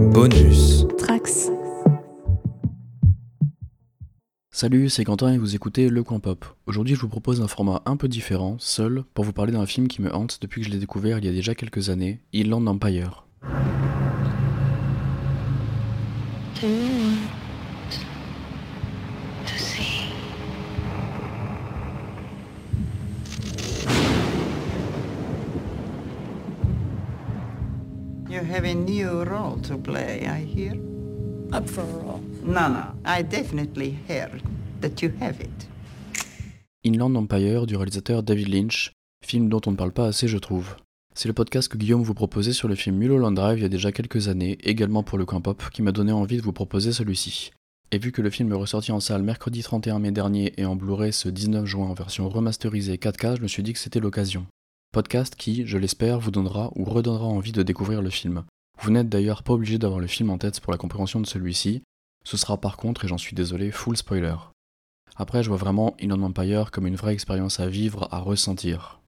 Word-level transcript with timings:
Bonus. 0.00 0.86
Trax. 0.96 1.50
Salut, 4.50 4.88
c'est 4.88 5.04
Quentin 5.04 5.34
et 5.34 5.38
vous 5.38 5.54
écoutez 5.54 5.90
Le 5.90 6.02
Coin 6.02 6.20
Pop. 6.20 6.46
Aujourd'hui, 6.64 6.94
je 6.94 7.00
vous 7.02 7.08
propose 7.08 7.42
un 7.42 7.48
format 7.48 7.82
un 7.84 7.98
peu 7.98 8.08
différent, 8.08 8.56
seul, 8.58 9.04
pour 9.12 9.26
vous 9.26 9.34
parler 9.34 9.52
d'un 9.52 9.66
film 9.66 9.88
qui 9.88 10.00
me 10.00 10.12
hante 10.12 10.38
depuis 10.40 10.62
que 10.62 10.66
je 10.66 10.72
l'ai 10.72 10.78
découvert 10.78 11.18
il 11.18 11.26
y 11.26 11.28
a 11.28 11.32
déjà 11.32 11.54
quelques 11.54 11.90
années, 11.90 12.22
Inland 12.34 12.66
Empire. 12.66 13.26
Have 28.60 28.68
a 28.68 28.74
new 28.74 29.24
role 29.24 29.58
to 29.62 29.78
play, 29.78 30.26
I 30.26 30.44
hear. 30.44 30.74
Up 31.52 31.66
for 31.66 31.80
a 31.80 32.04
roll. 32.04 32.20
No, 32.44 32.68
no, 32.68 32.92
I 33.06 33.22
definitely 33.22 33.96
heard 34.06 34.42
that 34.82 35.00
you 35.02 35.12
have 35.20 35.40
it. 35.40 35.68
Inland 36.84 37.16
Empire 37.16 37.66
du 37.66 37.76
réalisateur 37.76 38.22
David 38.22 38.48
Lynch, 38.48 38.92
film 39.24 39.48
dont 39.48 39.62
on 39.66 39.70
ne 39.70 39.76
parle 39.76 39.92
pas 39.92 40.06
assez 40.06 40.28
je 40.28 40.36
trouve. 40.36 40.76
C'est 41.14 41.28
le 41.28 41.32
podcast 41.32 41.68
que 41.68 41.78
Guillaume 41.78 42.02
vous 42.02 42.14
proposait 42.14 42.52
sur 42.52 42.68
le 42.68 42.74
film 42.74 42.96
Mulholland 42.96 43.34
Drive 43.34 43.58
il 43.58 43.62
y 43.62 43.66
a 43.66 43.70
déjà 43.70 43.92
quelques 43.92 44.28
années, 44.28 44.58
également 44.62 45.02
pour 45.02 45.16
le 45.16 45.24
coin 45.24 45.40
pop, 45.40 45.62
qui 45.72 45.80
m'a 45.80 45.92
donné 45.92 46.12
envie 46.12 46.36
de 46.36 46.42
vous 46.42 46.52
proposer 46.52 46.92
celui-ci. 46.92 47.52
Et 47.92 47.98
vu 47.98 48.12
que 48.12 48.22
le 48.22 48.30
film 48.30 48.52
est 48.52 48.56
ressorti 48.56 48.92
en 48.92 49.00
salle 49.00 49.22
mercredi 49.22 49.62
31 49.62 49.98
mai 49.98 50.10
dernier 50.10 50.52
et 50.58 50.66
en 50.66 50.76
Blu-ray 50.76 51.12
ce 51.14 51.28
19 51.30 51.64
juin 51.64 51.86
en 51.86 51.94
version 51.94 52.28
remasterisée 52.28 52.96
4K, 52.96 53.38
je 53.38 53.42
me 53.42 53.48
suis 53.48 53.62
dit 53.62 53.72
que 53.72 53.78
c'était 53.78 54.00
l'occasion. 54.00 54.46
Podcast 54.92 55.36
qui, 55.36 55.64
je 55.66 55.78
l'espère, 55.78 56.18
vous 56.18 56.32
donnera 56.32 56.72
ou 56.74 56.82
redonnera 56.82 57.24
envie 57.24 57.52
de 57.52 57.62
découvrir 57.62 58.02
le 58.02 58.10
film. 58.10 58.42
Vous 58.82 58.90
n'êtes 58.90 59.08
d'ailleurs 59.08 59.44
pas 59.44 59.52
obligé 59.52 59.78
d'avoir 59.78 60.00
le 60.00 60.08
film 60.08 60.30
en 60.30 60.38
tête 60.38 60.58
pour 60.58 60.72
la 60.72 60.78
compréhension 60.78 61.20
de 61.20 61.26
celui-ci, 61.26 61.82
ce 62.24 62.36
sera 62.36 62.60
par 62.60 62.76
contre, 62.76 63.04
et 63.04 63.08
j'en 63.08 63.16
suis 63.16 63.36
désolé, 63.36 63.70
full 63.70 63.96
spoiler. 63.96 64.34
Après, 65.14 65.44
je 65.44 65.48
vois 65.48 65.58
vraiment 65.58 65.94
Inland 66.02 66.24
Empire 66.24 66.72
comme 66.72 66.88
une 66.88 66.96
vraie 66.96 67.12
expérience 67.12 67.60
à 67.60 67.68
vivre, 67.68 68.08
à 68.10 68.18
ressentir. 68.18 69.00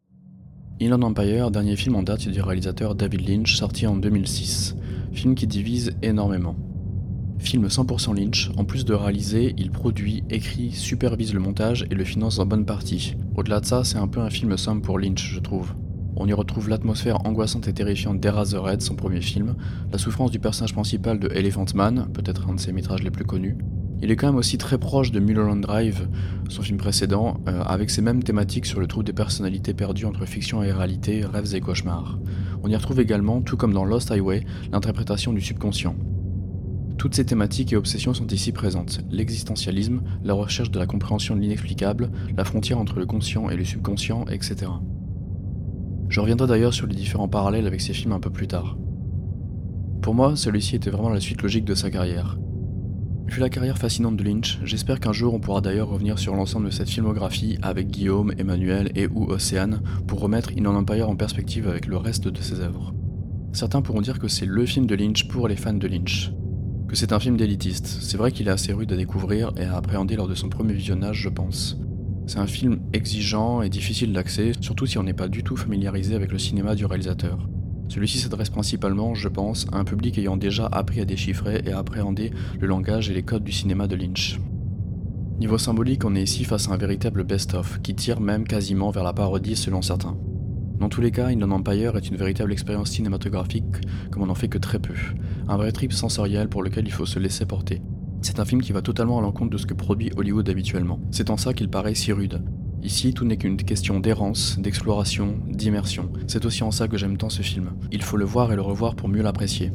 Inland 0.81 1.03
Empire, 1.03 1.51
dernier 1.51 1.75
film 1.75 1.97
en 1.97 2.05
date 2.05 2.29
du 2.29 2.41
réalisateur 2.41 2.95
David 2.95 3.29
Lynch, 3.29 3.57
sorti 3.57 3.89
en 3.89 3.97
2006. 3.97 4.77
Film 5.13 5.35
qui 5.35 5.49
divise 5.49 5.97
énormément. 6.01 6.55
Film 7.43 7.67
100% 7.67 8.17
Lynch, 8.17 8.51
en 8.57 8.65
plus 8.65 8.85
de 8.85 8.95
réaliser, 8.95 9.53
il 9.59 9.73
produit, 9.73 10.23
écrit, 10.31 10.71
supervise 10.71 11.35
le 11.35 11.41
montage 11.41 11.85
et 11.91 11.95
le 11.95 12.05
finance 12.05 12.39
en 12.39 12.47
bonne 12.47 12.65
partie. 12.65 13.17
Au-delà 13.35 13.59
de 13.59 13.67
ça, 13.67 13.83
c'est 13.83 13.99
un 13.99 14.07
peu 14.07 14.21
un 14.21 14.31
film 14.31 14.57
somme 14.57 14.81
pour 14.81 14.97
Lynch, 14.97 15.35
je 15.35 15.41
trouve. 15.41 15.75
On 16.15 16.29
y 16.29 16.33
retrouve 16.33 16.69
l'atmosphère 16.69 17.27
angoissante 17.27 17.67
et 17.67 17.75
terrifiante 17.75 18.21
d'Eraserhead, 18.21 18.81
son 18.81 18.95
premier 18.95 19.21
film, 19.21 19.57
la 19.91 19.99
souffrance 19.99 20.31
du 20.31 20.39
personnage 20.39 20.73
principal 20.73 21.19
de 21.19 21.29
Elephant 21.35 21.67
Man, 21.75 22.07
peut-être 22.15 22.49
un 22.49 22.55
de 22.55 22.61
ses 22.61 22.73
métrages 22.73 23.03
les 23.03 23.11
plus 23.11 23.25
connus. 23.25 23.59
Il 24.01 24.13
est 24.13 24.17
quand 24.17 24.29
même 24.29 24.37
aussi 24.37 24.57
très 24.57 24.79
proche 24.79 25.11
de 25.11 25.19
Mulholland 25.19 25.61
Drive, 25.61 26.09
son 26.49 26.63
film 26.63 26.79
précédent, 26.79 27.41
euh, 27.49 27.61
avec 27.65 27.91
ces 27.91 28.03
mêmes 28.03 28.23
thématiques 28.23 28.67
sur 28.67 28.79
le 28.79 28.87
trouble 28.87 29.05
des 29.05 29.13
personnalités 29.13 29.75
perdues 29.75 30.07
entre 30.07 30.27
fiction 30.27 30.63
et 30.63 30.71
réalité, 30.71 31.25
rêves 31.25 31.55
et 31.57 31.61
cauchemars. 31.61 32.21
On 32.63 32.69
y 32.69 32.77
retrouve 32.77 33.01
également, 33.01 33.43
tout 33.43 33.57
comme 33.57 33.75
dans 33.75 33.85
Lost 33.85 34.13
Highway, 34.13 34.45
l'interprétation 34.71 35.33
du 35.33 35.41
subconscient. 35.41 35.97
Toutes 37.03 37.17
ces 37.17 37.25
thématiques 37.25 37.73
et 37.73 37.77
obsessions 37.77 38.15
sont 38.15 38.29
ici 38.29 38.53
présentes. 38.53 39.01
L'existentialisme, 39.11 40.03
la 40.23 40.35
recherche 40.35 40.71
de 40.71 40.79
la 40.79 40.87
compréhension 40.87 41.35
de 41.35 41.41
l'inexplicable, 41.41 42.13
la 42.37 42.45
frontière 42.45 42.79
entre 42.79 43.01
le 43.01 43.07
conscient 43.07 43.51
et 43.51 43.57
le 43.57 43.65
subconscient, 43.65 44.25
etc. 44.31 44.71
Je 46.09 46.21
reviendrai 46.21 46.47
d'ailleurs 46.47 46.73
sur 46.73 46.87
les 46.87 46.95
différents 46.95 47.27
parallèles 47.27 47.67
avec 47.67 47.81
ces 47.81 47.93
films 47.93 48.13
un 48.13 48.21
peu 48.21 48.31
plus 48.31 48.47
tard. 48.47 48.79
Pour 50.01 50.15
moi, 50.15 50.37
celui-ci 50.37 50.77
était 50.77 50.91
vraiment 50.91 51.09
la 51.09 51.19
suite 51.19 51.43
logique 51.43 51.65
de 51.65 51.75
sa 51.75 51.91
carrière. 51.91 52.39
Vu 53.27 53.41
la 53.41 53.49
carrière 53.49 53.79
fascinante 53.79 54.17
de 54.17 54.23
Lynch, 54.23 54.61
j'espère 54.63 55.01
qu'un 55.01 55.13
jour 55.13 55.35
on 55.35 55.41
pourra 55.41 55.61
d'ailleurs 55.61 55.89
revenir 55.89 56.21
sur 56.21 56.37
l'ensemble 56.37 56.67
de 56.67 56.71
cette 56.71 56.89
filmographie 56.89 57.59
avec 57.63 57.89
Guillaume, 57.89 58.33
Emmanuel 58.39 58.93
et 58.95 59.09
ou 59.09 59.25
Océane 59.25 59.83
pour 60.07 60.21
remettre 60.21 60.53
Inland 60.57 60.77
Empire 60.77 61.09
en 61.09 61.17
perspective 61.17 61.67
avec 61.67 61.87
le 61.87 61.97
reste 61.97 62.29
de 62.29 62.41
ses 62.41 62.61
œuvres. 62.61 62.95
Certains 63.53 63.83
pourront 63.83 64.03
dire 64.03 64.21
que 64.21 64.29
c'est 64.29 64.47
le 64.47 64.65
film 64.67 64.87
de 64.87 64.95
Lynch 64.95 65.27
pour 65.27 65.49
les 65.49 65.57
fans 65.57 65.75
de 65.75 65.89
Lynch. 65.89 66.33
Que 66.93 66.99
c'est 66.99 67.15
un 67.15 67.21
film 67.21 67.39
d'élitiste, 67.39 67.87
c'est 67.87 68.19
vrai 68.19 68.33
qu'il 68.33 68.49
est 68.49 68.51
assez 68.51 68.75
rude 68.75 68.93
à 68.93 68.97
découvrir 68.97 69.51
et 69.57 69.65
à 69.65 69.79
appréhender 69.79 70.15
lors 70.15 70.29
de 70.29 70.35
son 70.35 70.51
premier 70.51 70.75
visionnage, 70.75 71.23
je 71.23 71.31
pense. 71.31 71.79
C'est 72.27 72.39
un 72.39 72.47
film 72.47 72.81
exigeant 72.93 73.63
et 73.63 73.71
difficile 73.71 74.13
d'accès, 74.13 74.53
surtout 74.61 74.85
si 74.85 74.99
on 74.99 75.03
n'est 75.03 75.15
pas 75.15 75.29
du 75.29 75.43
tout 75.43 75.57
familiarisé 75.57 76.15
avec 76.15 76.31
le 76.31 76.39
cinéma 76.39 76.75
du 76.75 76.85
réalisateur. 76.85 77.49
Celui-ci 77.89 78.19
s'adresse 78.19 78.51
principalement, 78.51 79.15
je 79.15 79.29
pense, 79.29 79.67
à 79.73 79.79
un 79.79 79.85
public 79.85 80.19
ayant 80.19 80.37
déjà 80.37 80.67
appris 80.67 81.01
à 81.01 81.07
déchiffrer 81.07 81.63
et 81.65 81.73
à 81.73 81.79
appréhender 81.79 82.31
le 82.61 82.67
langage 82.67 83.09
et 83.09 83.15
les 83.15 83.23
codes 83.23 83.45
du 83.45 83.53
cinéma 83.53 83.87
de 83.87 83.97
Lynch. 83.97 84.39
Niveau 85.41 85.57
symbolique, 85.57 86.05
on 86.05 86.15
est 86.15 86.23
ici 86.23 86.45
face 86.45 86.69
à 86.69 86.75
un 86.75 86.77
véritable 86.77 87.25
best-of, 87.25 87.81
qui 87.81 87.95
tire 87.95 88.21
même 88.21 88.45
quasiment 88.45 88.91
vers 88.91 89.05
la 89.05 89.15
parodie 89.15 89.57
selon 89.57 89.81
certains. 89.81 90.19
Dans 90.79 90.91
tous 90.91 91.01
les 91.01 91.11
cas, 91.11 91.29
Inland 91.29 91.53
Empire 91.53 91.97
est 91.97 92.09
une 92.09 92.17
véritable 92.17 92.53
expérience 92.53 92.91
cinématographique 92.91 93.65
comme 94.11 94.25
on 94.25 94.27
n'en 94.27 94.35
fait 94.35 94.49
que 94.49 94.59
très 94.59 94.79
peu. 94.79 94.93
Un 95.49 95.57
vrai 95.57 95.73
trip 95.73 95.93
sensoriel 95.93 96.49
pour 96.49 96.63
lequel 96.63 96.87
il 96.87 96.93
faut 96.93 97.07
se 97.07 97.19
laisser 97.19 97.47
porter. 97.47 97.83
C'est 98.21 98.39
un 98.39 98.45
film 98.45 98.63
qui 98.63 98.73
va 98.73 98.83
totalement 98.83 99.19
à 99.19 99.23
l'encontre 99.23 99.51
de 99.51 99.59
ce 99.59 99.67
que 99.67 99.75
produit 99.75 100.13
Hollywood 100.17 100.49
habituellement. 100.49 101.01
C'est 101.11 101.31
en 101.31 101.37
ça 101.37 101.55
qu'il 101.55 101.69
paraît 101.69 101.95
si 101.95 102.13
rude. 102.13 102.43
Ici, 102.83 103.15
tout 103.15 103.25
n'est 103.25 103.37
qu'une 103.37 103.57
question 103.57 104.01
d'errance, 104.01 104.59
d'exploration, 104.59 105.39
d'immersion. 105.49 106.11
C'est 106.27 106.45
aussi 106.45 106.63
en 106.65 106.71
ça 106.71 106.89
que 106.89 106.97
j'aime 106.97 107.17
tant 107.17 107.31
ce 107.31 107.43
film. 107.43 107.73
Il 107.93 108.03
faut 108.03 108.17
le 108.17 108.25
voir 108.25 108.53
et 108.53 108.57
le 108.57 108.63
revoir 108.63 108.97
pour 108.97 109.09
mieux 109.09 109.23
l'apprécier. 109.23 109.73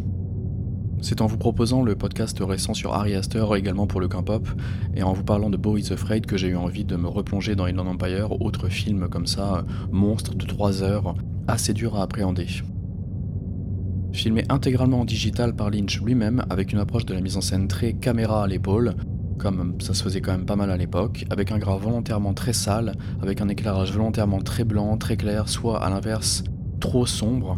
C'est 1.01 1.21
en 1.21 1.27
vous 1.27 1.37
proposant 1.37 1.83
le 1.83 1.95
podcast 1.95 2.37
récent 2.41 2.73
sur 2.73 2.93
Harry 2.93 3.15
Astor 3.15 3.55
également 3.55 3.85
pour 3.85 4.01
le 4.01 4.09
Pop 4.09 4.47
et 4.95 5.03
en 5.03 5.13
vous 5.13 5.23
parlant 5.23 5.49
de 5.49 5.57
Bo 5.57 5.77
is 5.77 5.93
Afraid 5.93 6.25
que 6.25 6.37
j'ai 6.37 6.47
eu 6.47 6.55
envie 6.55 6.85
de 6.85 6.95
me 6.95 7.07
replonger 7.07 7.55
dans 7.55 7.65
Inland 7.65 7.87
Empire, 7.87 8.41
autre 8.41 8.67
film 8.67 9.07
comme 9.07 9.27
ça, 9.27 9.63
monstre 9.91 10.33
de 10.35 10.45
3 10.45 10.83
heures, 10.83 11.15
assez 11.47 11.73
dur 11.73 11.95
à 11.95 12.03
appréhender. 12.03 12.47
Filmé 14.13 14.43
intégralement 14.49 15.01
en 15.01 15.05
digital 15.05 15.55
par 15.55 15.69
Lynch 15.69 16.01
lui-même, 16.01 16.43
avec 16.49 16.71
une 16.71 16.79
approche 16.79 17.05
de 17.05 17.13
la 17.13 17.21
mise 17.21 17.37
en 17.37 17.41
scène 17.41 17.67
très 17.67 17.93
caméra 17.93 18.43
à 18.43 18.47
l'épaule, 18.47 18.95
comme 19.37 19.75
ça 19.79 19.93
se 19.93 20.03
faisait 20.03 20.21
quand 20.21 20.31
même 20.31 20.45
pas 20.45 20.55
mal 20.55 20.71
à 20.71 20.77
l'époque, 20.77 21.25
avec 21.29 21.51
un 21.51 21.59
gras 21.59 21.77
volontairement 21.77 22.33
très 22.33 22.53
sale, 22.53 22.93
avec 23.21 23.41
un 23.41 23.49
éclairage 23.49 23.91
volontairement 23.91 24.41
très 24.41 24.63
blanc, 24.63 24.97
très 24.97 25.17
clair, 25.17 25.49
soit 25.49 25.83
à 25.83 25.89
l'inverse 25.89 26.43
trop 26.79 27.05
sombre. 27.05 27.57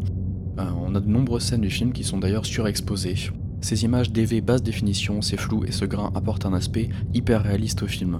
Euh, 0.60 0.70
on 0.82 0.96
a 0.96 1.00
de 1.00 1.08
nombreuses 1.08 1.44
scènes 1.44 1.62
du 1.62 1.70
film 1.70 1.94
qui 1.94 2.04
sont 2.04 2.18
d'ailleurs 2.18 2.46
surexposées. 2.46 3.32
Ces 3.62 3.84
images 3.84 4.12
DV 4.12 4.42
basse 4.42 4.64
définition, 4.64 5.22
ces 5.22 5.38
flous 5.38 5.64
et 5.66 5.72
ce 5.72 5.86
grain 5.86 6.12
apportent 6.16 6.46
un 6.46 6.54
aspect 6.54 6.90
hyper 7.14 7.44
réaliste 7.44 7.84
au 7.84 7.88
film. 7.88 8.20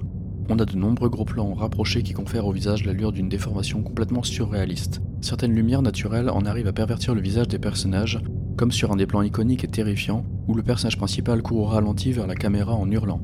On 0.52 0.58
a 0.58 0.64
de 0.64 0.76
nombreux 0.76 1.08
gros 1.08 1.24
plans 1.24 1.54
rapprochés 1.54 2.02
qui 2.02 2.12
confèrent 2.12 2.44
au 2.48 2.50
visage 2.50 2.84
l'allure 2.84 3.12
d'une 3.12 3.28
déformation 3.28 3.84
complètement 3.84 4.24
surréaliste. 4.24 5.00
Certaines 5.20 5.54
lumières 5.54 5.80
naturelles 5.80 6.28
en 6.28 6.44
arrivent 6.44 6.66
à 6.66 6.72
pervertir 6.72 7.14
le 7.14 7.20
visage 7.20 7.46
des 7.46 7.60
personnages, 7.60 8.20
comme 8.56 8.72
sur 8.72 8.90
un 8.90 8.96
des 8.96 9.06
plans 9.06 9.22
iconiques 9.22 9.62
et 9.62 9.68
terrifiants, 9.68 10.24
où 10.48 10.54
le 10.54 10.64
personnage 10.64 10.98
principal 10.98 11.40
court 11.40 11.60
au 11.60 11.64
ralenti 11.66 12.10
vers 12.10 12.26
la 12.26 12.34
caméra 12.34 12.74
en 12.74 12.90
hurlant. 12.90 13.22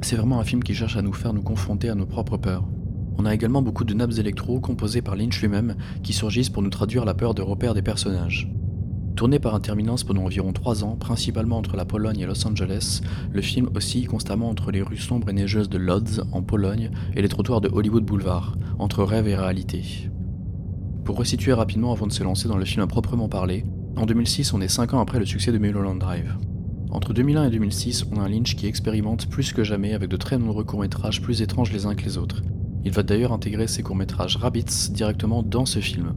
C'est 0.00 0.16
vraiment 0.16 0.40
un 0.40 0.44
film 0.44 0.64
qui 0.64 0.72
cherche 0.74 0.96
à 0.96 1.02
nous 1.02 1.12
faire 1.12 1.34
nous 1.34 1.42
confronter 1.42 1.90
à 1.90 1.94
nos 1.94 2.06
propres 2.06 2.38
peurs. 2.38 2.66
On 3.18 3.26
a 3.26 3.34
également 3.34 3.60
beaucoup 3.60 3.84
de 3.84 3.92
nappes 3.92 4.16
électro 4.18 4.60
composées 4.60 5.02
par 5.02 5.16
Lynch 5.16 5.42
lui-même 5.42 5.76
qui 6.02 6.14
surgissent 6.14 6.48
pour 6.48 6.62
nous 6.62 6.70
traduire 6.70 7.04
la 7.04 7.12
peur 7.12 7.34
de 7.34 7.42
repères 7.42 7.74
des 7.74 7.82
personnages. 7.82 8.50
Tourné 9.16 9.38
par 9.38 9.54
interminence 9.54 10.04
pendant 10.04 10.24
environ 10.24 10.52
3 10.52 10.84
ans, 10.84 10.96
principalement 10.96 11.58
entre 11.58 11.76
la 11.76 11.84
Pologne 11.84 12.20
et 12.20 12.26
Los 12.26 12.46
Angeles, 12.46 13.02
le 13.32 13.42
film 13.42 13.68
oscille 13.74 14.06
constamment 14.06 14.48
entre 14.48 14.70
les 14.70 14.82
rues 14.82 14.96
sombres 14.96 15.28
et 15.28 15.32
neigeuses 15.32 15.68
de 15.68 15.78
Lodz, 15.78 16.22
en 16.32 16.42
Pologne, 16.42 16.90
et 17.14 17.22
les 17.22 17.28
trottoirs 17.28 17.60
de 17.60 17.68
Hollywood 17.68 18.04
Boulevard, 18.04 18.56
entre 18.78 19.04
rêve 19.04 19.28
et 19.28 19.36
réalité. 19.36 20.10
Pour 21.04 21.16
resituer 21.16 21.52
rapidement 21.52 21.92
avant 21.92 22.06
de 22.06 22.12
se 22.12 22.22
lancer 22.22 22.48
dans 22.48 22.56
le 22.56 22.64
film 22.64 22.82
à 22.82 22.86
proprement 22.86 23.28
parler, 23.28 23.64
en 23.96 24.06
2006 24.06 24.54
on 24.54 24.60
est 24.60 24.68
5 24.68 24.94
ans 24.94 25.00
après 25.00 25.18
le 25.18 25.26
succès 25.26 25.52
de 25.52 25.58
Mulholland 25.58 25.98
Drive. 25.98 26.36
Entre 26.92 27.12
2001 27.12 27.44
et 27.44 27.50
2006, 27.50 28.06
on 28.10 28.18
a 28.18 28.24
un 28.24 28.28
Lynch 28.28 28.56
qui 28.56 28.66
expérimente 28.66 29.28
plus 29.28 29.52
que 29.52 29.62
jamais 29.62 29.92
avec 29.92 30.08
de 30.08 30.16
très 30.16 30.38
nombreux 30.38 30.64
courts-métrages 30.64 31.22
plus 31.22 31.40
étranges 31.40 31.72
les 31.72 31.86
uns 31.86 31.94
que 31.94 32.04
les 32.04 32.18
autres. 32.18 32.42
Il 32.84 32.92
va 32.92 33.02
d'ailleurs 33.02 33.32
intégrer 33.32 33.66
ses 33.66 33.82
courts-métrages 33.82 34.36
Rabbits 34.36 34.90
directement 34.90 35.42
dans 35.42 35.66
ce 35.66 35.78
film. 35.78 36.14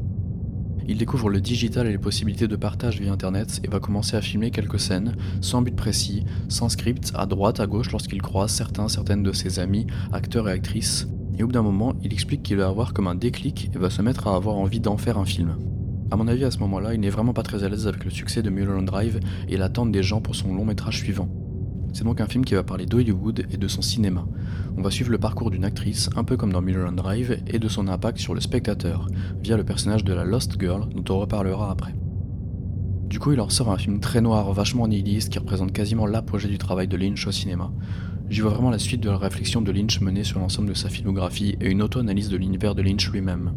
Il 0.87 0.97
découvre 0.97 1.29
le 1.29 1.39
digital 1.39 1.87
et 1.87 1.91
les 1.91 1.97
possibilités 1.97 2.47
de 2.47 2.55
partage 2.55 2.99
via 2.99 3.11
internet 3.11 3.61
et 3.63 3.67
va 3.67 3.79
commencer 3.79 4.17
à 4.17 4.21
filmer 4.21 4.51
quelques 4.51 4.79
scènes, 4.79 5.15
sans 5.41 5.61
but 5.61 5.75
précis, 5.75 6.25
sans 6.49 6.69
script, 6.69 7.11
à 7.15 7.25
droite, 7.25 7.59
à 7.59 7.67
gauche 7.67 7.91
lorsqu'il 7.91 8.21
croise 8.21 8.51
certains, 8.51 8.89
certaines 8.89 9.23
de 9.23 9.31
ses 9.31 9.59
amis, 9.59 9.87
acteurs 10.11 10.49
et 10.49 10.51
actrices. 10.51 11.07
Et 11.37 11.43
au 11.43 11.47
bout 11.47 11.53
d'un 11.53 11.61
moment, 11.61 11.93
il 12.03 12.13
explique 12.13 12.43
qu'il 12.43 12.57
va 12.57 12.67
avoir 12.67 12.93
comme 12.93 13.07
un 13.07 13.15
déclic 13.15 13.71
et 13.73 13.77
va 13.77 13.89
se 13.89 14.01
mettre 14.01 14.27
à 14.27 14.35
avoir 14.35 14.57
envie 14.57 14.79
d'en 14.79 14.97
faire 14.97 15.17
un 15.17 15.25
film. 15.25 15.55
A 16.11 16.15
mon 16.15 16.27
avis, 16.27 16.43
à 16.43 16.51
ce 16.51 16.59
moment-là, 16.59 16.93
il 16.93 16.99
n'est 16.99 17.09
vraiment 17.09 17.33
pas 17.33 17.43
très 17.43 17.63
à 17.63 17.69
l'aise 17.69 17.87
avec 17.87 18.05
le 18.05 18.11
succès 18.11 18.43
de 18.43 18.49
Mulholland 18.49 18.85
Drive 18.85 19.19
et 19.47 19.57
l'attente 19.57 19.91
des 19.91 20.03
gens 20.03 20.21
pour 20.21 20.35
son 20.35 20.53
long 20.53 20.65
métrage 20.65 20.99
suivant. 20.99 21.29
C'est 21.93 22.03
donc 22.03 22.21
un 22.21 22.25
film 22.25 22.43
qui 22.43 22.55
va 22.55 22.63
parler 22.63 22.87
d'Hollywood 22.87 23.45
et 23.51 23.57
de 23.57 23.67
son 23.67 23.83
cinéma. 23.83 24.25
On 24.75 24.81
va 24.81 24.89
suivre 24.89 25.11
le 25.11 25.19
parcours 25.19 25.51
d'une 25.51 25.63
actrice, 25.63 26.09
un 26.15 26.23
peu 26.23 26.37
comme 26.37 26.51
dans 26.51 26.61
Mulholland 26.61 26.95
Drive, 26.95 27.37
et 27.45 27.59
de 27.59 27.67
son 27.67 27.87
impact 27.87 28.17
sur 28.17 28.33
le 28.33 28.41
spectateur, 28.41 29.07
via 29.43 29.57
le 29.57 29.63
personnage 29.63 30.03
de 30.03 30.11
la 30.11 30.23
Lost 30.25 30.59
Girl, 30.59 30.89
dont 30.89 31.13
on 31.13 31.19
reparlera 31.19 31.69
après. 31.69 31.93
Du 33.07 33.19
coup, 33.19 33.31
il 33.31 33.37
leur 33.37 33.51
sort 33.51 33.69
un 33.69 33.77
film 33.77 33.99
très 33.99 34.21
noir, 34.21 34.51
vachement 34.53 34.87
nihiliste, 34.87 35.29
qui 35.29 35.37
représente 35.37 35.71
quasiment 35.71 36.07
l'apogée 36.07 36.49
du 36.49 36.57
travail 36.57 36.87
de 36.87 36.97
Lynch 36.97 37.27
au 37.27 37.31
cinéma. 37.31 37.71
J'y 38.27 38.41
vois 38.41 38.53
vraiment 38.53 38.71
la 38.71 38.79
suite 38.79 39.01
de 39.01 39.11
la 39.11 39.17
réflexion 39.17 39.61
de 39.61 39.71
Lynch 39.71 40.01
menée 40.01 40.23
sur 40.23 40.39
l'ensemble 40.39 40.69
de 40.69 40.73
sa 40.73 40.89
filmographie 40.89 41.55
et 41.61 41.69
une 41.69 41.83
auto-analyse 41.83 42.29
de 42.29 42.37
l'univers 42.37 42.73
de 42.73 42.81
Lynch 42.81 43.11
lui-même. 43.11 43.53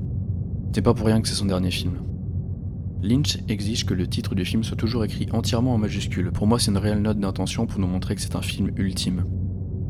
C'est 0.74 0.82
pas 0.82 0.92
pour 0.92 1.06
rien 1.06 1.22
que 1.22 1.28
c'est 1.28 1.34
son 1.34 1.46
dernier 1.46 1.70
film. 1.70 1.94
Lynch 3.02 3.38
exige 3.48 3.84
que 3.84 3.94
le 3.94 4.06
titre 4.06 4.34
du 4.34 4.44
film 4.44 4.64
soit 4.64 4.76
toujours 4.76 5.04
écrit 5.04 5.28
entièrement 5.32 5.74
en 5.74 5.78
majuscule. 5.78 6.32
Pour 6.32 6.46
moi, 6.46 6.58
c'est 6.58 6.70
une 6.70 6.78
réelle 6.78 7.02
note 7.02 7.18
d'intention 7.18 7.66
pour 7.66 7.78
nous 7.80 7.86
montrer 7.86 8.14
que 8.14 8.20
c'est 8.20 8.36
un 8.36 8.42
film 8.42 8.70
ultime. 8.76 9.24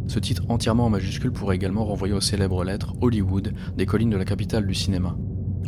Ce 0.09 0.19
titre 0.19 0.45
entièrement 0.49 0.87
en 0.87 0.91
majuscule 0.91 1.33
pourrait 1.33 1.57
également 1.57 1.85
renvoyer 1.85 2.15
aux 2.15 2.21
célèbres 2.21 2.65
lettres 2.65 2.95
Hollywood 3.01 3.55
des 3.77 3.87
collines 3.87 4.11
de 4.11 4.17
la 4.17 4.25
capitale 4.25 4.67
du 4.67 4.75
cinéma. 4.75 5.17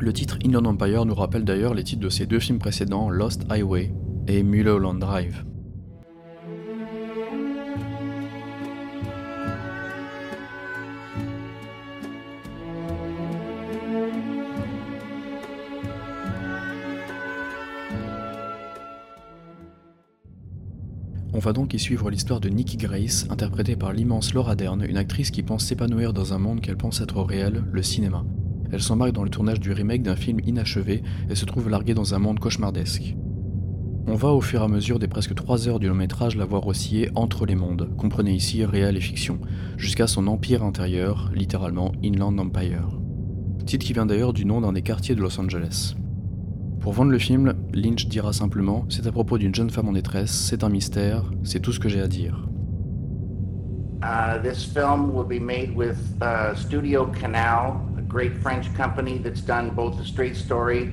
Le 0.00 0.12
titre 0.12 0.38
Inland 0.44 0.67
Empire 0.67 1.05
nous 1.06 1.14
rappelle 1.14 1.44
d'ailleurs 1.44 1.75
les 1.75 1.85
titres 1.85 2.02
de 2.02 2.08
ses 2.08 2.26
deux 2.26 2.38
films 2.38 2.58
précédents, 2.58 3.11
Lost 3.11 3.44
Highway 3.50 3.93
et 4.29 4.43
Mulholland 4.43 4.99
Drive. 4.99 5.44
On 21.35 21.41
va 21.41 21.53
donc 21.53 21.75
y 21.75 21.79
suivre 21.79 22.09
l'histoire 22.09 22.41
de 22.41 22.49
Nikki 22.49 22.79
Grace, 22.79 23.27
interprétée 23.29 23.77
par 23.77 23.93
l'immense 23.93 24.33
Laura 24.33 24.57
Dern, 24.57 24.83
une 24.83 24.97
actrice 24.97 25.31
qui 25.31 25.43
pense 25.43 25.67
s'épanouir 25.67 26.15
dans 26.15 26.33
un 26.33 26.39
monde 26.39 26.63
qu'elle 26.63 26.79
pense 26.79 27.03
être 27.03 27.21
réel, 27.21 27.65
le 27.71 27.83
cinéma. 27.83 28.25
Elle 28.73 28.81
s'embarque 28.81 29.13
dans 29.13 29.25
le 29.25 29.31
tournage 29.31 29.61
du 29.61 29.73
remake 29.73 30.03
d'un 30.03 30.17
film 30.17 30.41
inachevé 30.41 31.03
et 31.29 31.35
se 31.35 31.45
trouve 31.45 31.69
larguée 31.69 31.93
dans 31.93 32.15
un 32.15 32.19
monde 32.19 32.39
cauchemardesque. 32.39 33.15
On 34.07 34.15
va 34.15 34.29
au 34.29 34.41
fur 34.41 34.63
et 34.63 34.65
à 34.65 34.69
mesure 34.69 34.99
des 34.99 35.07
presque 35.07 35.35
3 35.35 35.69
heures 35.69 35.79
du 35.79 35.89
long 35.89 35.95
métrage 35.95 36.35
la 36.35 36.47
voir 36.47 36.67
osciller 36.67 37.11
entre 37.15 37.45
les 37.45 37.57
mondes, 37.57 37.91
comprenez 37.99 38.33
ici 38.33 38.65
réel 38.65 38.97
et 38.97 39.01
fiction, 39.01 39.39
jusqu'à 39.77 40.07
son 40.07 40.29
empire 40.29 40.63
intérieur, 40.63 41.31
littéralement 41.35 41.93
Inland 42.03 42.39
Empire. 42.39 42.99
Titre 43.67 43.85
qui 43.85 43.93
vient 43.93 44.07
d'ailleurs 44.07 44.33
du 44.33 44.47
nom 44.47 44.63
d'un 44.63 44.73
des 44.73 44.81
quartiers 44.81 45.15
de 45.15 45.21
Los 45.21 45.39
Angeles. 45.39 45.95
Pour 46.81 46.93
vendre 46.93 47.11
le 47.11 47.19
film, 47.19 47.55
Lynch 47.75 48.07
dira 48.07 48.33
simplement 48.33 48.85
C'est 48.89 49.07
à 49.07 49.13
propos 49.13 49.37
d'une 49.37 49.55
jeune 49.55 49.71
femme 49.71 49.89
en 49.89 49.93
détresse, 49.93 50.31
c'est 50.31 50.63
un 50.63 50.69
mystère, 50.69 51.25
c'est 51.45 51.61
tout 51.61 51.73
ce 51.73 51.81
que 51.81 51.89
j'ai 51.89 52.01
à 52.01 52.09
dire. 52.09 52.49
Uh, 54.01 54.39
this 54.39 54.65
film 54.65 55.13
will 55.13 55.25
be 55.25 55.41
made 55.41 55.75
with 55.75 55.99
uh, 56.23 56.55
Studio 56.55 57.07
Canal, 57.07 57.85
a 57.99 58.03
great 58.03 58.33
French 58.39 58.73
company 58.77 59.19
that's 59.19 59.41
done 59.41 59.71
both 59.71 59.99
The 59.99 60.05
Straight 60.05 60.37
Story 60.37 60.93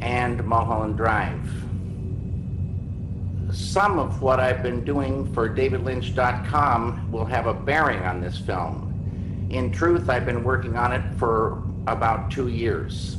and 0.00 0.44
Mulholland 0.44 0.96
Drive. 0.96 1.40
Some 3.50 3.98
of 3.98 4.22
what 4.22 4.38
I've 4.38 4.62
been 4.62 4.84
doing 4.84 5.32
for 5.32 5.48
DavidLynch.com 5.48 7.10
will 7.10 7.24
have 7.24 7.46
a 7.46 7.54
bearing 7.54 8.04
on 8.04 8.20
this 8.20 8.38
film. 8.38 9.48
In 9.50 9.72
truth, 9.72 10.08
I've 10.08 10.24
been 10.24 10.44
working 10.44 10.76
on 10.76 10.92
it 10.92 11.02
for 11.18 11.64
about 11.88 12.30
two 12.30 12.48
years. 12.48 13.16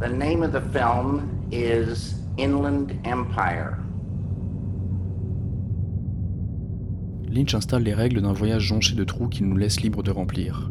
The 0.00 0.08
name 0.08 0.42
of 0.42 0.52
the 0.52 0.62
film 0.72 1.28
is 1.52 2.14
Inland 2.38 2.92
Empire. 3.04 3.76
Lynch 7.28 7.54
installe 7.54 7.82
les 7.82 7.92
règles 7.92 8.22
d'un 8.22 8.32
voyage 8.32 8.62
jonché 8.62 8.94
de 8.94 9.04
trous 9.04 9.28
qu'il 9.28 9.46
nous 9.46 9.58
laisse 9.58 9.82
libre 9.82 10.02
de 10.02 10.10
remplir. 10.10 10.70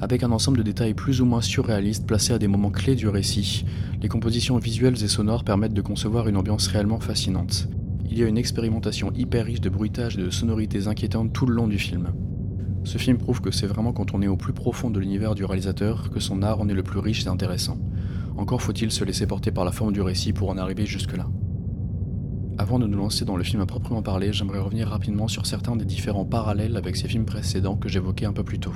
Avec 0.00 0.22
un 0.22 0.32
ensemble 0.32 0.56
de 0.56 0.62
détails 0.62 0.94
plus 0.94 1.20
ou 1.20 1.26
moins 1.26 1.42
surréalistes 1.42 2.06
placés 2.06 2.32
à 2.32 2.38
des 2.38 2.48
moments 2.48 2.70
clés 2.70 2.94
du 2.94 3.08
récit, 3.08 3.66
les 4.00 4.08
compositions 4.08 4.56
visuelles 4.56 5.04
et 5.04 5.08
sonores 5.08 5.44
permettent 5.44 5.74
de 5.74 5.82
concevoir 5.82 6.28
une 6.28 6.38
ambiance 6.38 6.68
réellement 6.68 6.98
fascinante. 6.98 7.68
Il 8.10 8.18
y 8.18 8.24
a 8.24 8.26
une 8.26 8.38
expérimentation 8.38 9.12
hyper 9.14 9.44
riche 9.44 9.60
de 9.60 9.68
bruitage 9.68 10.16
et 10.16 10.22
de 10.22 10.30
sonorités 10.30 10.86
inquiétantes 10.86 11.34
tout 11.34 11.44
le 11.44 11.54
long 11.54 11.68
du 11.68 11.78
film. 11.78 12.08
Ce 12.84 12.98
film 12.98 13.16
prouve 13.16 13.40
que 13.40 13.50
c'est 13.50 13.66
vraiment 13.66 13.92
quand 13.92 14.14
on 14.14 14.22
est 14.22 14.28
au 14.28 14.36
plus 14.36 14.52
profond 14.52 14.90
de 14.90 14.98
l'univers 14.98 15.34
du 15.34 15.44
réalisateur 15.44 16.10
que 16.10 16.20
son 16.20 16.42
art 16.42 16.60
en 16.60 16.68
est 16.68 16.74
le 16.74 16.82
plus 16.82 16.98
riche 16.98 17.24
et 17.24 17.28
intéressant. 17.28 17.78
Encore 18.36 18.60
faut-il 18.60 18.90
se 18.90 19.04
laisser 19.04 19.26
porter 19.26 19.52
par 19.52 19.64
la 19.64 19.72
forme 19.72 19.92
du 19.92 20.00
récit 20.00 20.32
pour 20.32 20.50
en 20.50 20.58
arriver 20.58 20.84
jusque-là. 20.86 21.28
Avant 22.58 22.78
de 22.78 22.86
nous 22.86 22.98
lancer 22.98 23.24
dans 23.24 23.36
le 23.36 23.44
film 23.44 23.62
à 23.62 23.66
proprement 23.66 24.02
parler, 24.02 24.32
j'aimerais 24.32 24.58
revenir 24.58 24.88
rapidement 24.88 25.28
sur 25.28 25.46
certains 25.46 25.76
des 25.76 25.84
différents 25.84 26.24
parallèles 26.24 26.76
avec 26.76 26.96
ses 26.96 27.08
films 27.08 27.24
précédents 27.24 27.76
que 27.76 27.88
j'évoquais 27.88 28.26
un 28.26 28.32
peu 28.32 28.44
plus 28.44 28.58
tôt. 28.58 28.74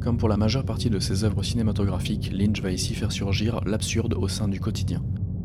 Comme 0.00 0.16
pour 0.16 0.28
la 0.28 0.36
majeure 0.36 0.64
partie 0.64 0.90
de 0.90 0.98
ses 0.98 1.24
œuvres 1.24 1.44
cinématographiques, 1.44 2.32
Lynch 2.32 2.60
va 2.60 2.72
ici 2.72 2.94
faire 2.94 3.12
surgir 3.12 3.60
l'absurde 3.64 4.14
au 4.14 4.26
sein 4.26 4.48
du 4.48 4.58
quotidien. 4.58 5.02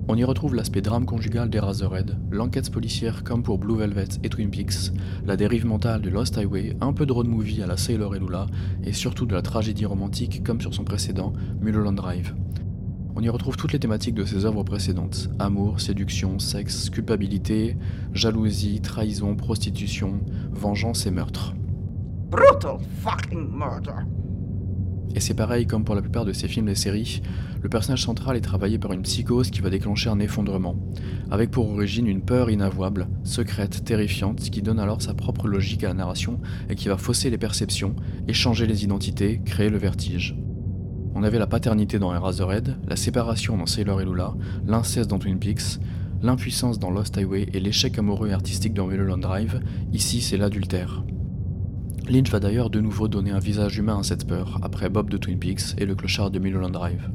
On 0.10 0.16
y 0.16 0.24
retrouve 0.24 0.56
l'aspect 0.56 0.82
drame 0.82 1.06
conjugal 1.06 1.50
d'Eraserhead, 1.50 2.18
l'enquête 2.32 2.72
policière 2.72 3.26
comme 3.26 3.44
pour 3.44 3.58
Blue 3.58 3.76
Velvet 3.76 4.08
et 4.24 4.30
Twin 4.30 4.50
Peaks, 4.50 4.94
la 5.26 5.36
dérive 5.36 5.66
mentale 5.66 6.02
de 6.02 6.10
Lost 6.10 6.38
Highway, 6.38 6.78
un 6.80 6.94
peu 6.94 7.06
de 7.06 7.12
road 7.12 7.28
movie 7.28 7.62
à 7.62 7.68
la 7.68 7.76
Sailor 7.76 8.16
et 8.16 8.20
Lula, 8.20 8.48
et 8.86 8.94
surtout 8.94 9.26
de 9.26 9.34
la 9.34 9.42
tragédie 9.42 9.86
romantique 9.86 10.46
comme 10.46 10.62
sur 10.62 10.74
son 10.74 10.86
précédent, 10.86 11.34
Mulholland 11.60 11.98
Drive. 11.98 12.34
On 13.18 13.22
y 13.22 13.28
retrouve 13.28 13.58
toutes 13.58 13.74
les 13.74 13.80
thématiques 13.80 14.16
de 14.16 14.24
ses 14.24 14.46
œuvres 14.46 14.64
précédentes 14.64 15.30
amour, 15.40 15.82
séduction, 15.82 16.40
sexe, 16.40 16.90
culpabilité, 16.90 17.76
jalousie, 18.14 18.80
trahison, 18.80 19.36
prostitution, 19.36 20.22
vengeance 20.52 21.06
et 21.06 21.12
meurtre. 21.12 21.54
Brutal 22.30 22.78
fucking 23.02 23.50
murder. 23.52 24.06
Et 25.16 25.20
c'est 25.20 25.34
pareil 25.34 25.66
comme 25.66 25.84
pour 25.84 25.96
la 25.96 26.02
plupart 26.02 26.26
de 26.26 26.34
ses 26.34 26.48
films 26.48 26.70
et 26.70 26.76
séries, 26.76 27.22
le 27.62 27.70
personnage 27.70 28.04
central 28.04 28.38
est 28.38 28.42
travaillé 28.42 28.78
par 28.78 28.94
une 28.94 29.02
psychose 29.02 29.50
qui 29.50 29.62
va 29.62 29.70
déclencher 29.70 30.10
un 30.10 30.20
effondrement, 30.20 30.76
avec 31.32 31.50
pour 31.52 31.70
origine 31.72 32.08
une 32.08 32.22
peur 32.22 32.50
inavouable, 32.50 33.08
secrète, 33.24 33.84
terrifiante, 33.84 34.40
qui 34.40 34.62
donne 34.62 34.80
alors 34.80 35.02
sa 35.02 35.14
propre 35.14 35.48
logique 35.48 35.84
à 35.84 35.88
la 35.88 35.94
narration 35.96 36.40
et 36.70 36.76
qui 36.76 36.88
va 36.88 36.98
fausser 36.98 37.30
les 37.30 37.38
perceptions, 37.38 37.96
échanger 38.28 38.68
les 38.68 38.84
identités, 38.84 39.42
créer 39.44 39.70
le 39.70 39.78
vertige. 39.78 40.38
On 41.16 41.24
avait 41.24 41.40
la 41.40 41.48
paternité 41.48 41.98
dans 41.98 42.14
Eraserhead, 42.14 42.78
la 42.88 42.96
séparation 42.96 43.58
dans 43.58 43.66
Sailor 43.66 44.02
et 44.02 44.06
Lula, 44.06 44.36
l'inceste 44.68 45.10
dans 45.10 45.18
Twin 45.18 45.40
Peaks, 45.40 45.80
l'impuissance 46.22 46.80
dans 46.80 46.92
Lost 46.92 47.18
Highway 47.18 47.48
et 47.54 47.60
l'échec 47.60 47.98
amoureux 47.98 48.30
et 48.30 48.34
artistique 48.34 48.74
dans 48.74 48.86
Mulholland 48.86 49.22
Drive, 49.22 49.60
ici 49.94 50.22
c'est 50.22 50.38
l'adultère. 50.38 51.04
Lynch 52.10 52.32
va 52.32 52.40
d'ailleurs 52.40 52.70
de 52.70 52.80
nouveau 52.80 53.10
donner 53.10 53.32
un 53.32 53.40
visage 53.40 53.78
humain 53.78 54.00
à 54.00 54.04
cette 54.04 54.26
peur, 54.26 54.60
après 54.62 54.90
Bob 54.90 55.10
de 55.10 55.18
Twin 55.18 55.38
Peaks 55.38 55.76
et 55.78 55.86
le 55.86 55.94
clochard 55.94 56.32
de 56.32 56.40
Mulholland 56.40 56.72
Drive. 56.72 57.10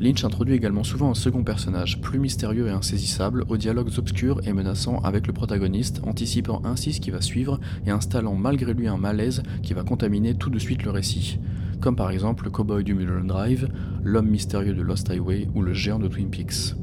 Lynch 0.00 0.24
introduit 0.24 0.54
également 0.54 0.82
souvent 0.82 1.10
un 1.10 1.14
second 1.14 1.44
personnage, 1.44 2.00
plus 2.00 2.18
mystérieux 2.18 2.68
et 2.68 2.70
insaisissable, 2.70 3.44
aux 3.50 3.58
dialogues 3.58 3.90
obscurs 3.98 4.40
et 4.46 4.54
menaçants 4.54 5.00
avec 5.00 5.26
le 5.26 5.34
protagoniste, 5.34 6.00
anticipant 6.04 6.62
ainsi 6.64 6.94
ce 6.94 7.00
qui 7.02 7.10
va 7.10 7.20
suivre 7.20 7.60
et 7.84 7.90
installant 7.90 8.34
malgré 8.34 8.72
lui 8.72 8.88
un 8.88 8.96
malaise 8.96 9.42
qui 9.62 9.74
va 9.74 9.84
contaminer 9.84 10.34
tout 10.36 10.48
de 10.48 10.58
suite 10.58 10.84
le 10.84 10.90
récit, 10.90 11.38
comme 11.82 11.94
par 11.94 12.10
exemple 12.10 12.44
le 12.44 12.50
cowboy 12.50 12.84
du 12.84 12.94
Mulholland 12.94 13.28
Drive, 13.28 13.68
l'homme 14.02 14.30
mystérieux 14.30 14.74
de 14.74 14.82
Lost 14.82 15.10
Highway 15.10 15.48
ou 15.54 15.60
le 15.60 15.74
géant 15.74 15.98
de 15.98 16.08
Twin 16.08 16.30
Peaks. 16.30 16.74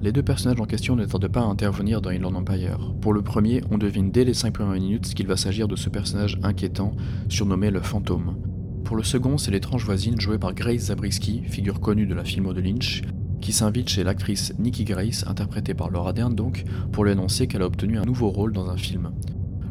Les 0.00 0.12
deux 0.12 0.22
personnages 0.22 0.60
en 0.60 0.64
question 0.64 0.94
ne 0.94 1.04
tardent 1.04 1.26
pas 1.26 1.40
à 1.40 1.46
intervenir 1.46 2.00
dans 2.00 2.10
Inland 2.10 2.36
Empire. 2.36 2.94
Pour 3.00 3.12
le 3.12 3.22
premier, 3.22 3.62
on 3.72 3.78
devine 3.78 4.12
dès 4.12 4.24
les 4.24 4.32
5 4.32 4.52
premières 4.52 4.80
minutes 4.80 5.12
qu'il 5.12 5.26
va 5.26 5.36
s'agir 5.36 5.66
de 5.66 5.74
ce 5.74 5.88
personnage 5.88 6.38
inquiétant, 6.44 6.92
surnommé 7.28 7.72
le 7.72 7.80
fantôme. 7.80 8.36
Pour 8.84 8.96
le 8.96 9.02
second, 9.02 9.38
c'est 9.38 9.50
l'étrange 9.50 9.84
voisine 9.84 10.20
jouée 10.20 10.38
par 10.38 10.54
Grace 10.54 10.82
Zabriskie, 10.82 11.42
figure 11.42 11.80
connue 11.80 12.06
de 12.06 12.14
la 12.14 12.24
film 12.24 12.52
de 12.54 12.60
Lynch, 12.60 13.02
qui 13.40 13.52
s'invite 13.52 13.88
chez 13.88 14.04
l'actrice 14.04 14.54
Nikki 14.60 14.84
Grace, 14.84 15.24
interprétée 15.26 15.74
par 15.74 15.90
Laura 15.90 16.12
Dern 16.12 16.32
donc, 16.32 16.64
pour 16.92 17.04
lui 17.04 17.10
annoncer 17.10 17.48
qu'elle 17.48 17.62
a 17.62 17.66
obtenu 17.66 17.98
un 17.98 18.04
nouveau 18.04 18.30
rôle 18.30 18.52
dans 18.52 18.70
un 18.70 18.76
film. 18.76 19.10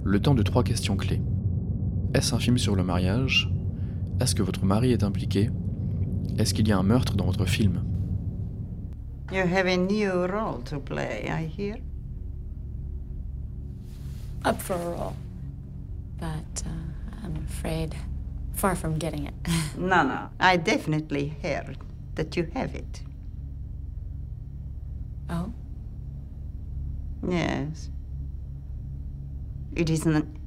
Le 0.04 0.20
temps 0.20 0.36
de 0.36 0.44
trois 0.44 0.64
questions 0.64 0.98
clés. 0.98 1.22
Est-ce 2.14 2.36
un 2.36 2.40
film 2.40 2.58
sur 2.58 2.76
le 2.76 2.84
mariage? 2.84 3.50
Est-ce 4.20 4.36
que 4.36 4.44
votre 4.44 4.66
mari 4.66 4.92
est 4.92 5.04
impliqué? 5.04 5.50
Est-ce 6.38 6.54
qu'il 6.54 6.68
y 6.68 6.74
a 6.74 6.78
un 6.78 6.84
meurtre 6.84 7.16
dans 7.16 7.26
votre 7.26 7.46
film? 7.46 7.82
You 9.32 9.46
have 9.46 9.66
a 9.68 9.76
new 9.76 10.26
role 10.26 10.62
to 10.66 10.80
play, 10.80 11.28
I 11.30 11.46
hear. 11.46 11.78
Up 14.46 14.62
for 14.62 14.74
a 14.76 14.78
role. 14.90 15.16
But 16.18 16.64
uh, 16.66 17.24
I'm 17.24 17.36
afraid 17.50 17.96
far 18.54 18.76
from 18.76 18.98
getting 18.98 19.26
it. 19.28 19.34
No, 19.78 20.02
no. 20.04 20.30
I 20.40 20.58
definitely 20.58 21.38
heard 21.44 21.78
that 22.16 22.36
you 22.36 22.50
have 22.56 22.74
it. 22.74 23.02
oh? 25.30 25.54
Yes. 27.28 27.90
It 29.76 29.90
is 29.92 30.06
an. 30.08 30.40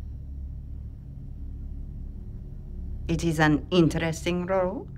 It 3.07 3.23
is 3.23 3.39
an 3.39 3.67
interesting 3.71 4.47
role. 4.47 4.89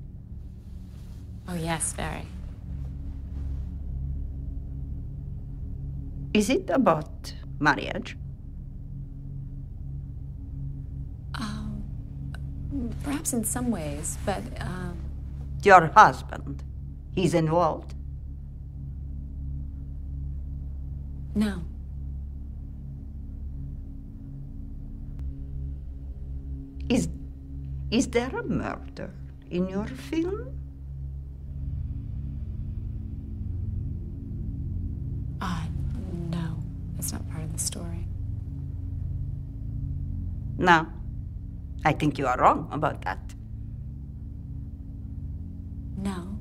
Oh, 1.48 1.54
yes, 1.54 1.92
very. 1.92 2.26
Is 6.34 6.48
it 6.50 6.70
about 6.70 7.34
marriage? 7.60 8.16
Um, 11.34 11.84
perhaps 13.04 13.32
in 13.32 13.44
some 13.44 13.70
ways, 13.70 14.18
but 14.24 14.42
um, 14.60 14.96
Your 15.62 15.86
husband, 15.88 16.64
he's 17.14 17.34
involved. 17.34 17.94
No. 21.34 21.62
Is, 26.88 27.08
is 27.90 28.08
there 28.08 28.28
a 28.36 28.42
murder 28.42 29.10
in 29.50 29.68
your 29.68 29.86
film? 29.86 30.61
The 37.52 37.58
story. 37.58 38.06
No. 40.58 40.86
I 41.84 41.92
think 41.92 42.18
you 42.18 42.26
are 42.26 42.38
wrong 42.38 42.68
about 42.70 43.02
that. 43.04 43.18
No. 45.96 46.38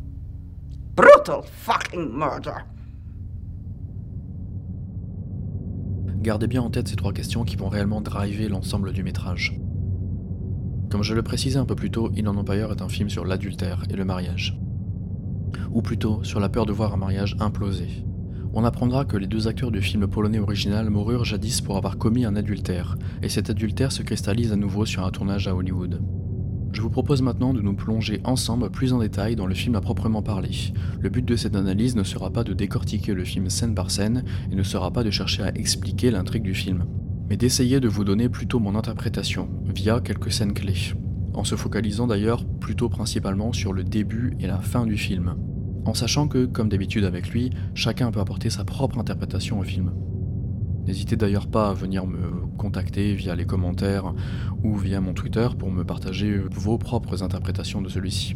Brutal 0.96 1.44
fucking 1.44 2.12
murder. 2.12 2.64
Gardez 6.22 6.48
bien 6.48 6.62
en 6.62 6.70
tête 6.70 6.88
ces 6.88 6.96
trois 6.96 7.14
questions 7.14 7.44
qui 7.44 7.56
vont 7.56 7.70
réellement 7.70 8.02
driver 8.02 8.48
l'ensemble 8.48 8.94
du 8.94 9.02
métrage. 9.02 9.60
Comme 10.92 11.04
je 11.04 11.16
le 11.16 11.24
précisais 11.24 11.58
un 11.58 11.66
peu 11.66 11.76
plus 11.76 11.90
tôt, 11.90 12.12
In 12.16 12.28
Empire 12.28 12.72
est 12.72 12.82
un 12.82 12.90
film 12.90 13.10
sur 13.10 13.26
l'adultère 13.26 13.84
et 13.90 13.96
le 13.96 14.06
mariage. 14.06 14.60
Ou 15.72 15.82
plutôt 15.82 16.24
sur 16.24 16.40
la 16.40 16.50
peur 16.50 16.66
de 16.66 16.74
voir 16.74 16.94
un 16.94 16.98
mariage 16.98 17.36
imploser. 17.40 18.06
On 18.54 18.66
apprendra 18.66 19.06
que 19.06 19.16
les 19.16 19.28
deux 19.28 19.48
acteurs 19.48 19.72
du 19.72 19.82
film 19.82 20.08
polonais 20.08 20.40
original 20.40 20.90
moururent 20.90 21.24
jadis 21.24 21.62
pour 21.62 21.78
avoir 21.78 21.98
commis 21.98 22.26
un 22.26 22.36
adultère, 22.36 22.98
et 23.24 23.30
cet 23.30 23.50
adultère 23.50 23.94
se 23.94 24.04
cristallise 24.04 24.52
à 24.52 24.58
nouveau 24.58 24.86
sur 24.86 25.06
un 25.06 25.10
tournage 25.10 25.48
à 25.48 25.56
Hollywood. 25.56 26.02
Je 26.74 26.82
vous 26.82 26.90
propose 26.90 27.22
maintenant 27.22 27.54
de 27.54 27.62
nous 27.62 27.76
plonger 27.76 28.20
ensemble 28.26 28.70
plus 28.70 28.92
en 28.92 29.00
détail 29.00 29.38
dans 29.38 29.46
le 29.46 29.54
film 29.54 29.76
à 29.76 29.82
proprement 29.82 30.22
parler. 30.22 30.52
Le 31.00 31.10
but 31.10 31.24
de 31.24 31.38
cette 31.38 31.56
analyse 31.56 31.96
ne 31.96 32.04
sera 32.04 32.30
pas 32.30 32.44
de 32.44 32.54
décortiquer 32.54 33.14
le 33.14 33.24
film 33.24 33.50
scène 33.50 33.74
par 33.74 33.90
scène 33.90 34.26
et 34.52 34.56
ne 34.56 34.64
sera 34.64 34.92
pas 34.92 35.04
de 35.04 35.12
chercher 35.12 35.44
à 35.44 35.56
expliquer 35.56 36.12
l'intrigue 36.12 36.44
du 36.44 36.54
film, 36.54 36.86
mais 37.30 37.38
d'essayer 37.38 37.80
de 37.80 37.88
vous 37.88 38.04
donner 38.04 38.28
plutôt 38.28 38.60
mon 38.60 38.76
interprétation 38.76 39.48
via 39.74 40.02
quelques 40.02 40.32
scènes 40.34 40.54
clés, 40.54 40.94
en 41.34 41.46
se 41.46 41.56
focalisant 41.56 42.08
d'ailleurs 42.08 42.46
plutôt 42.46 42.90
principalement 42.90 43.54
sur 43.54 43.72
le 43.72 43.86
début 43.86 44.34
et 44.42 44.48
la 44.48 44.60
fin 44.60 44.86
du 44.86 44.98
film, 44.98 45.36
en 45.86 45.94
sachant 45.94 46.28
que, 46.28 46.46
comme 46.46 46.70
d'habitude 46.70 47.06
avec 47.06 47.30
lui, 47.30 47.52
chacun 47.74 48.12
peut 48.12 48.20
apporter 48.20 48.50
sa 48.50 48.64
propre 48.64 49.00
interprétation 49.00 49.60
au 49.60 49.64
film. 49.64 49.92
N'hésitez 50.86 51.16
d'ailleurs 51.16 51.48
pas 51.48 51.70
à 51.70 51.74
venir 51.74 52.08
me 52.08 52.48
contacter 52.58 53.14
via 53.14 53.36
les 53.36 53.46
commentaires 53.46 54.14
ou 54.64 54.76
via 54.76 55.00
mon 55.00 55.14
Twitter 55.14 55.48
pour 55.58 55.72
me 55.72 55.84
partager 55.84 56.38
vos 56.52 56.78
propres 56.78 57.24
interprétations 57.24 57.82
de 57.82 57.90
celui-ci. 57.90 58.36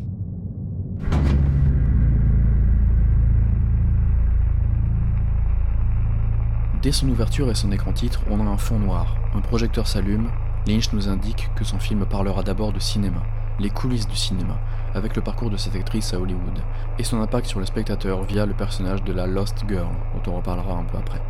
Dès 6.82 6.92
son 6.92 7.10
ouverture 7.10 7.50
et 7.50 7.56
son 7.56 7.72
écran 7.72 7.94
titre, 7.94 8.22
on 8.30 8.40
a 8.40 8.44
un 8.44 8.58
fond 8.58 8.78
noir, 8.78 9.18
un 9.34 9.42
projecteur 9.42 9.88
s'allume, 9.88 10.30
Lynch 10.68 10.94
nous 10.94 11.10
indique 11.10 11.50
que 11.56 11.64
son 11.64 11.80
film 11.80 12.06
parlera 12.06 12.44
d'abord 12.44 12.74
de 12.74 12.80
cinéma, 12.80 13.24
les 13.60 13.70
coulisses 13.70 14.08
du 14.08 14.16
cinéma, 14.16 14.56
avec 14.94 15.16
le 15.16 15.22
parcours 15.22 15.50
de 15.50 15.58
cette 15.58 15.76
actrice 15.76 16.14
à 16.14 16.20
Hollywood, 16.20 16.60
et 17.00 17.04
son 17.04 17.22
impact 17.22 17.48
sur 17.48 17.60
le 17.60 17.66
spectateur 17.66 18.24
via 18.24 18.46
le 18.46 18.54
personnage 18.54 19.04
de 19.04 19.14
la 19.14 19.28
Lost 19.28 19.64
Girl, 19.68 19.88
dont 20.14 20.32
on 20.32 20.38
reparlera 20.38 20.74
un 20.74 20.84
peu 20.84 20.98
après. 20.98 21.22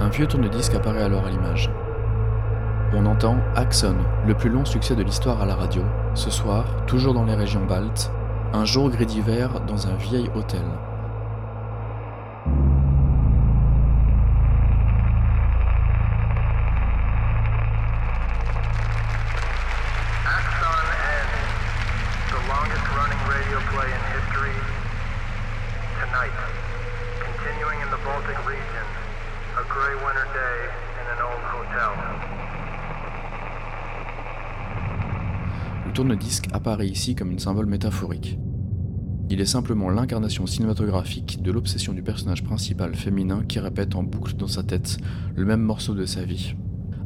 Un 0.00 0.08
vieux 0.10 0.26
tourne-disque 0.26 0.74
apparaît 0.74 1.02
alors 1.02 1.26
à 1.26 1.30
l'image. 1.30 1.70
On 2.94 3.04
entend 3.04 3.36
Axon, 3.54 3.96
le 4.26 4.34
plus 4.34 4.48
long 4.48 4.64
succès 4.64 4.96
de 4.96 5.02
l'histoire 5.02 5.42
à 5.42 5.46
la 5.46 5.54
radio, 5.54 5.82
ce 6.14 6.30
soir, 6.30 6.64
toujours 6.86 7.12
dans 7.12 7.24
les 7.24 7.34
régions 7.34 7.66
baltes, 7.66 8.10
un 8.54 8.64
jour 8.64 8.88
gris 8.88 9.04
d'hiver 9.04 9.60
dans 9.66 9.86
un 9.88 9.94
vieil 9.96 10.30
hôtel. 10.34 10.64
Axon 20.24 20.80
N, 20.88 21.28
the 22.32 22.40
longest 22.48 22.86
running 22.96 23.22
radio 23.28 23.60
play 23.68 23.92
in 23.92 24.00
history. 24.16 24.56
Tonight, 26.00 26.32
continuing 27.20 27.82
in 27.82 27.90
the 27.90 28.00
Baltic 28.02 28.38
region, 28.48 28.86
a 29.60 29.64
Le 35.86 35.92
tourne-disque 35.92 36.48
apparaît 36.52 36.88
ici 36.88 37.14
comme 37.14 37.30
une 37.30 37.38
symbole 37.38 37.66
métaphorique. 37.66 38.38
Il 39.30 39.40
est 39.40 39.46
simplement 39.46 39.90
l'incarnation 39.90 40.46
cinématographique 40.46 41.42
de 41.42 41.52
l'obsession 41.52 41.92
du 41.92 42.02
personnage 42.02 42.44
principal 42.44 42.94
féminin 42.94 43.42
qui 43.46 43.58
répète 43.58 43.94
en 43.94 44.02
boucle 44.02 44.34
dans 44.34 44.46
sa 44.48 44.62
tête 44.62 44.96
le 45.36 45.44
même 45.44 45.60
morceau 45.60 45.94
de 45.94 46.06
sa 46.06 46.24
vie. 46.24 46.54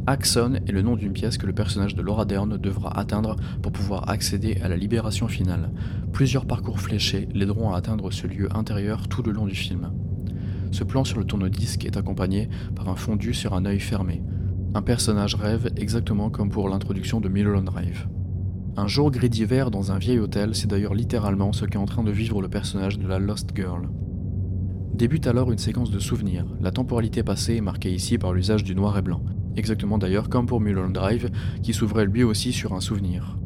Axon 0.07 0.55
est 0.67 0.73
le 0.73 0.83
nom 0.83 0.97
d'une 0.97 1.12
pièce 1.12 1.38
que 1.38 1.47
le 1.47 1.52
personnage 1.52 1.95
de 1.95 2.02
Laura 2.02 2.25
Dern 2.25 2.59
devra 2.59 2.99
atteindre 2.99 3.37
pour 3.62 3.71
pouvoir 3.71 4.09
accéder 4.09 4.59
à 4.62 4.69
la 4.69 4.76
libération 4.76 5.29
finale. 5.29 5.71
Plusieurs 6.12 6.47
parcours 6.47 6.81
fléchés 6.81 7.29
l'aideront 7.35 7.73
à 7.73 7.79
atteindre 7.79 8.12
ce 8.12 8.26
lieu 8.26 8.49
intérieur 8.57 9.07
tout 9.07 9.23
le 9.23 9.31
long 9.31 9.47
du 9.47 9.55
film. 9.55 9.93
Ce 10.73 10.85
plan 10.85 11.05
sur 11.05 11.19
le 11.19 11.26
tourne-disque 11.26 11.85
est 11.85 11.99
accompagné 11.99 12.49
par 12.75 12.88
un 12.88 12.97
fondu 12.97 13.35
sur 13.35 13.52
un 13.52 13.67
œil 13.67 13.79
fermé. 13.79 14.23
Un 14.75 14.81
personnage 14.81 15.35
rêve 15.35 15.71
exactement 15.76 16.31
comme 16.31 16.49
pour 16.49 16.71
l'introduction 16.71 17.21
de 17.21 17.29
Mulholland 17.29 17.67
Drive. 17.67 18.09
Un 18.79 18.87
jour 18.87 19.11
gris 19.11 19.29
d'hiver 19.29 19.71
dans 19.71 19.93
un 19.93 19.99
vieil 19.99 20.19
hôtel, 20.19 20.55
c'est 20.55 20.67
d'ailleurs 20.67 20.95
littéralement 20.95 21.52
ce 21.52 21.67
qu'est 21.67 21.76
en 21.76 21.85
train 21.85 22.02
de 22.02 22.11
vivre 22.11 22.41
le 22.41 22.49
personnage 22.49 22.99
de 22.99 23.07
la 23.07 23.19
Lost 23.19 23.50
Girl. 23.55 23.91
Débute 24.95 25.26
alors 25.26 25.52
une 25.52 25.59
séquence 25.59 25.91
de 25.91 25.99
souvenirs. 25.99 26.47
La 26.62 26.71
temporalité 26.71 27.23
passée 27.23 27.57
est 27.57 27.61
marquée 27.61 27.93
ici 27.93 28.17
par 28.17 28.33
l'usage 28.33 28.64
du 28.64 28.75
noir 28.75 28.97
et 28.97 29.02
blanc. 29.02 29.23
Exactement 29.57 29.99
d'ailleurs 29.99 30.31
comme 30.31 30.47
pour 30.47 30.62
Mulholland 30.62 30.95
Drive, 30.95 31.29
qui 31.62 31.75
s'ouvrait 31.75 32.07
lui 32.07 32.23
aussi 32.23 32.50
sur 32.50 32.73
un 32.73 32.81
souvenir. 32.81 33.37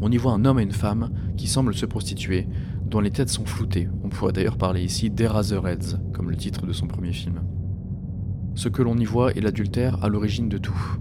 On 0.00 0.12
y 0.12 0.16
voit 0.16 0.32
un 0.32 0.44
homme 0.44 0.60
et 0.60 0.64
une 0.64 0.70
femme 0.70 1.10
qui 1.36 1.48
semblent 1.48 1.74
se 1.74 1.86
prostituer, 1.86 2.46
dont 2.86 3.00
les 3.00 3.10
têtes 3.10 3.28
sont 3.28 3.46
floutées. 3.46 3.88
On 4.02 4.08
pourrait 4.08 4.32
d'ailleurs 4.32 4.58
parler 4.58 4.82
ici 4.82 5.10
d'Eraserheads, 5.10 5.98
comme 6.12 6.30
le 6.30 6.36
titre 6.36 6.66
de 6.66 6.72
son 6.72 6.86
premier 6.86 7.12
film. 7.12 7.42
Ce 8.54 8.68
que 8.68 8.82
l'on 8.82 8.96
y 8.96 9.04
voit 9.04 9.32
est 9.32 9.40
l'adultère 9.40 10.02
à 10.04 10.08
l'origine 10.08 10.48
de 10.48 10.58
tout. 10.58 10.98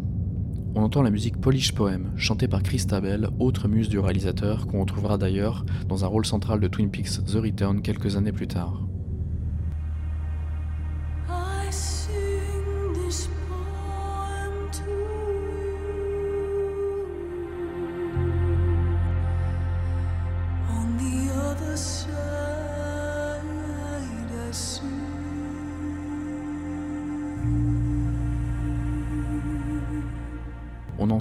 On 0.76 0.82
entend 0.82 1.04
la 1.04 1.12
musique 1.12 1.40
Polish 1.40 1.74
Poem, 1.74 2.12
chantée 2.16 2.48
par 2.48 2.64
Christabel, 2.64 3.30
autre 3.38 3.68
muse 3.68 3.90
du 3.90 4.00
réalisateur, 4.00 4.66
qu'on 4.66 4.80
retrouvera 4.80 5.20
d'ailleurs 5.20 5.66
dans 5.88 6.04
un 6.04 6.08
rôle 6.08 6.26
central 6.26 6.60
de 6.60 6.68
Twin 6.68 6.90
Peaks 6.90 7.24
The 7.26 7.36
Return 7.36 7.82
quelques 7.82 8.16
années 8.16 8.32
plus 8.32 8.48
tard. 8.48 8.82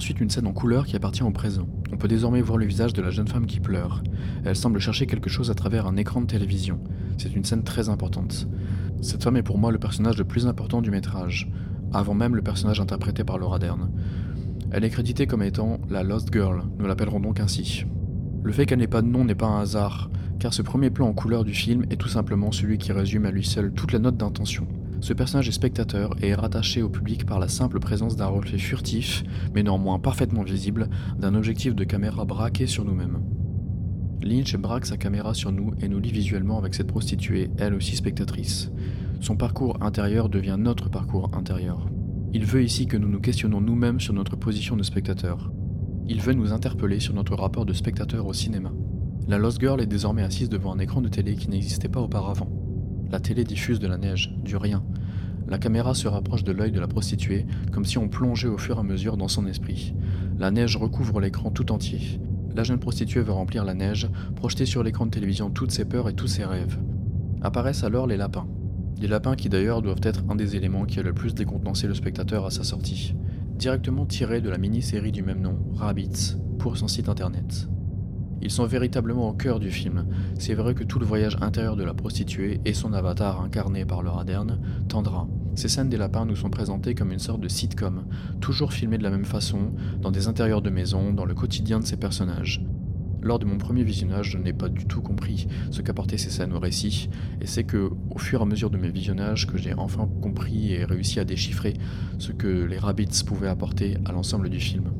Ensuite 0.03 0.19
une 0.19 0.29
scène 0.29 0.47
en 0.47 0.51
couleur 0.51 0.85
qui 0.85 0.97
appartient 0.97 1.23
au 1.23 1.31
présent. 1.31 1.65
On 1.93 1.95
peut 1.95 2.09
désormais 2.09 2.41
voir 2.41 2.57
le 2.57 2.65
visage 2.65 2.91
de 2.91 3.01
la 3.01 3.09
jeune 3.09 3.29
femme 3.29 3.45
qui 3.45 3.61
pleure. 3.61 4.03
Elle 4.43 4.57
semble 4.57 4.81
chercher 4.81 5.07
quelque 5.07 5.29
chose 5.29 5.49
à 5.49 5.53
travers 5.53 5.87
un 5.87 5.95
écran 5.95 6.19
de 6.19 6.25
télévision. 6.25 6.81
C'est 7.17 7.33
une 7.33 7.45
scène 7.45 7.63
très 7.63 7.87
importante. 7.87 8.49
Cette 9.01 9.23
femme 9.23 9.37
est 9.37 9.43
pour 9.43 9.57
moi 9.57 9.71
le 9.71 9.79
personnage 9.79 10.17
le 10.17 10.25
plus 10.25 10.45
important 10.45 10.81
du 10.81 10.91
métrage, 10.91 11.49
avant 11.93 12.15
même 12.15 12.35
le 12.35 12.41
personnage 12.41 12.81
interprété 12.81 13.23
par 13.23 13.37
Laura 13.37 13.59
Dern. 13.59 13.91
Elle 14.71 14.83
est 14.83 14.89
créditée 14.89 15.25
comme 15.25 15.41
étant 15.41 15.79
la 15.89 16.03
Lost 16.03 16.33
Girl, 16.33 16.63
nous 16.79 16.85
l'appellerons 16.85 17.21
donc 17.21 17.39
ainsi. 17.39 17.85
Le 18.43 18.51
fait 18.51 18.65
qu'elle 18.65 18.79
n'ait 18.79 18.87
pas 18.87 19.01
de 19.01 19.07
nom 19.07 19.23
n'est 19.23 19.35
pas 19.35 19.47
un 19.47 19.61
hasard, 19.61 20.09
car 20.37 20.53
ce 20.53 20.63
premier 20.63 20.89
plan 20.89 21.07
en 21.07 21.13
couleur 21.13 21.45
du 21.45 21.53
film 21.53 21.85
est 21.89 21.95
tout 21.95 22.09
simplement 22.09 22.51
celui 22.51 22.77
qui 22.77 22.91
résume 22.91 23.25
à 23.25 23.31
lui 23.31 23.45
seul 23.45 23.71
toute 23.71 23.93
la 23.93 23.99
note 23.99 24.17
d'intention. 24.17 24.67
Ce 25.03 25.11
personnage 25.11 25.49
est 25.49 25.51
spectateur 25.51 26.15
et 26.21 26.29
est 26.29 26.33
rattaché 26.33 26.81
au 26.81 26.87
public 26.87 27.25
par 27.25 27.37
la 27.37 27.49
simple 27.49 27.81
présence 27.81 28.15
d'un 28.15 28.27
reflet 28.27 28.57
furtif, 28.57 29.25
mais 29.53 29.61
néanmoins 29.61 29.99
parfaitement 29.99 30.43
visible, 30.43 30.87
d'un 31.19 31.35
objectif 31.35 31.75
de 31.75 31.83
caméra 31.83 32.23
braqué 32.23 32.67
sur 32.67 32.85
nous-mêmes. 32.85 33.21
Lynch 34.21 34.55
braque 34.55 34.85
sa 34.85 34.95
caméra 34.95 35.33
sur 35.33 35.51
nous 35.51 35.71
et 35.81 35.89
nous 35.89 35.99
lit 35.99 36.13
visuellement 36.13 36.57
avec 36.57 36.73
cette 36.73 36.87
prostituée, 36.87 37.51
elle 37.57 37.73
aussi 37.73 37.97
spectatrice. 37.97 38.71
Son 39.19 39.35
parcours 39.35 39.77
intérieur 39.83 40.29
devient 40.29 40.55
notre 40.57 40.89
parcours 40.89 41.31
intérieur. 41.35 41.89
Il 42.31 42.45
veut 42.45 42.63
ici 42.63 42.87
que 42.87 42.95
nous 42.95 43.09
nous 43.09 43.19
questionnons 43.19 43.59
nous-mêmes 43.59 43.99
sur 43.99 44.13
notre 44.13 44.37
position 44.37 44.77
de 44.77 44.83
spectateur. 44.83 45.51
Il 46.07 46.21
veut 46.21 46.33
nous 46.33 46.53
interpeller 46.53 47.01
sur 47.01 47.13
notre 47.13 47.35
rapport 47.35 47.65
de 47.65 47.73
spectateur 47.73 48.25
au 48.25 48.31
cinéma. 48.31 48.71
La 49.27 49.37
Lost 49.37 49.59
Girl 49.59 49.81
est 49.81 49.85
désormais 49.85 50.23
assise 50.23 50.47
devant 50.47 50.71
un 50.71 50.79
écran 50.79 51.01
de 51.01 51.09
télé 51.09 51.35
qui 51.35 51.49
n'existait 51.49 51.89
pas 51.89 51.99
auparavant. 51.99 52.62
La 53.11 53.19
télé 53.19 53.43
diffuse 53.43 53.79
de 53.79 53.87
la 53.87 53.97
neige, 53.97 54.33
du 54.43 54.57
rien. 54.57 54.83
La 55.47 55.57
caméra 55.57 55.93
se 55.93 56.07
rapproche 56.07 56.43
de 56.43 56.51
l'œil 56.51 56.71
de 56.71 56.79
la 56.79 56.87
prostituée, 56.87 57.45
comme 57.71 57.85
si 57.85 57.97
on 57.97 58.07
plongeait 58.07 58.47
au 58.47 58.57
fur 58.57 58.77
et 58.77 58.79
à 58.79 58.83
mesure 58.83 59.17
dans 59.17 59.27
son 59.27 59.45
esprit. 59.45 59.93
La 60.39 60.51
neige 60.51 60.77
recouvre 60.77 61.19
l'écran 61.19 61.51
tout 61.51 61.71
entier. 61.71 62.19
La 62.55 62.63
jeune 62.63 62.79
prostituée 62.79 63.21
veut 63.21 63.31
remplir 63.31 63.65
la 63.65 63.73
neige, 63.73 64.09
projeter 64.35 64.65
sur 64.65 64.83
l'écran 64.83 65.05
de 65.05 65.11
télévision 65.11 65.49
toutes 65.49 65.71
ses 65.71 65.85
peurs 65.85 66.09
et 66.09 66.13
tous 66.13 66.27
ses 66.27 66.45
rêves. 66.45 66.79
Apparaissent 67.41 67.83
alors 67.83 68.07
les 68.07 68.17
lapins. 68.17 68.47
Les 68.99 69.07
lapins 69.07 69.35
qui 69.35 69.49
d'ailleurs 69.49 69.81
doivent 69.81 70.01
être 70.03 70.23
un 70.29 70.35
des 70.35 70.55
éléments 70.55 70.85
qui 70.85 70.99
a 70.99 71.03
le 71.03 71.13
plus 71.13 71.33
décontenancé 71.33 71.87
le 71.87 71.93
spectateur 71.93 72.45
à 72.45 72.51
sa 72.51 72.63
sortie. 72.63 73.15
Directement 73.57 74.05
tirés 74.05 74.41
de 74.41 74.49
la 74.49 74.57
mini-série 74.57 75.11
du 75.11 75.23
même 75.23 75.41
nom, 75.41 75.57
Rabbits, 75.75 76.37
pour 76.57 76.77
son 76.77 76.87
site 76.87 77.09
internet. 77.09 77.67
Ils 78.43 78.51
sont 78.51 78.65
véritablement 78.65 79.29
au 79.29 79.33
cœur 79.33 79.61
du 79.61 79.71
film. 79.71 80.05
C'est 80.37 80.53
vrai 80.53 80.73
que 80.73 80.83
tout 80.83 80.99
le 80.99 81.05
voyage 81.05 81.37
intérieur 81.39 81.77
de 81.77 81.83
la 81.85 81.93
prostituée 81.93 82.59
et 82.65 82.73
son 82.73 82.91
avatar 82.91 83.41
incarné 83.41 83.85
par 83.85 84.03
Laura 84.03 84.25
Dern 84.25 84.59
tendra. 84.89 85.29
Ces 85.55 85.69
scènes 85.69 85.87
des 85.87 85.95
lapins 85.95 86.25
nous 86.25 86.35
sont 86.35 86.49
présentées 86.49 86.93
comme 86.93 87.13
une 87.13 87.19
sorte 87.19 87.39
de 87.39 87.47
sitcom, 87.47 88.03
toujours 88.41 88.73
filmées 88.73 88.97
de 88.97 89.03
la 89.03 89.11
même 89.11 89.23
façon, 89.23 89.71
dans 90.01 90.11
des 90.11 90.27
intérieurs 90.27 90.61
de 90.61 90.69
maisons, 90.69 91.13
dans 91.13 91.23
le 91.23 91.33
quotidien 91.33 91.79
de 91.79 91.85
ces 91.85 91.95
personnages. 91.95 92.61
Lors 93.21 93.39
de 93.39 93.45
mon 93.45 93.57
premier 93.57 93.85
visionnage, 93.85 94.31
je 94.31 94.37
n'ai 94.37 94.51
pas 94.51 94.67
du 94.67 94.85
tout 94.87 95.01
compris 95.01 95.47
ce 95.71 95.81
qu'apportaient 95.81 96.17
ces 96.17 96.29
scènes 96.29 96.51
au 96.51 96.59
récit, 96.59 97.09
et 97.39 97.47
c'est 97.47 97.63
que, 97.63 97.91
au 98.09 98.17
fur 98.17 98.41
et 98.41 98.43
à 98.43 98.45
mesure 98.45 98.69
de 98.69 98.77
mes 98.77 98.89
visionnages, 98.89 99.47
que 99.47 99.57
j'ai 99.57 99.73
enfin 99.73 100.09
compris 100.21 100.73
et 100.73 100.83
réussi 100.83 101.21
à 101.21 101.23
déchiffrer 101.23 101.75
ce 102.19 102.33
que 102.33 102.65
les 102.65 102.77
Rabbits 102.77 103.23
pouvaient 103.25 103.47
apporter 103.47 103.95
à 104.03 104.11
l'ensemble 104.11 104.49
du 104.49 104.59
film. 104.59 104.91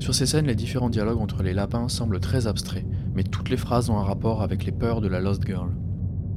Sur 0.00 0.14
ces 0.14 0.24
scènes, 0.24 0.46
les 0.46 0.54
différents 0.54 0.88
dialogues 0.88 1.20
entre 1.20 1.42
les 1.42 1.52
lapins 1.52 1.88
semblent 1.88 2.20
très 2.20 2.46
abstraits, 2.46 2.86
mais 3.14 3.22
toutes 3.22 3.50
les 3.50 3.58
phrases 3.58 3.90
ont 3.90 3.98
un 3.98 4.02
rapport 4.02 4.40
avec 4.40 4.64
les 4.64 4.72
peurs 4.72 5.02
de 5.02 5.08
la 5.08 5.20
Lost 5.20 5.46
Girl. 5.46 5.76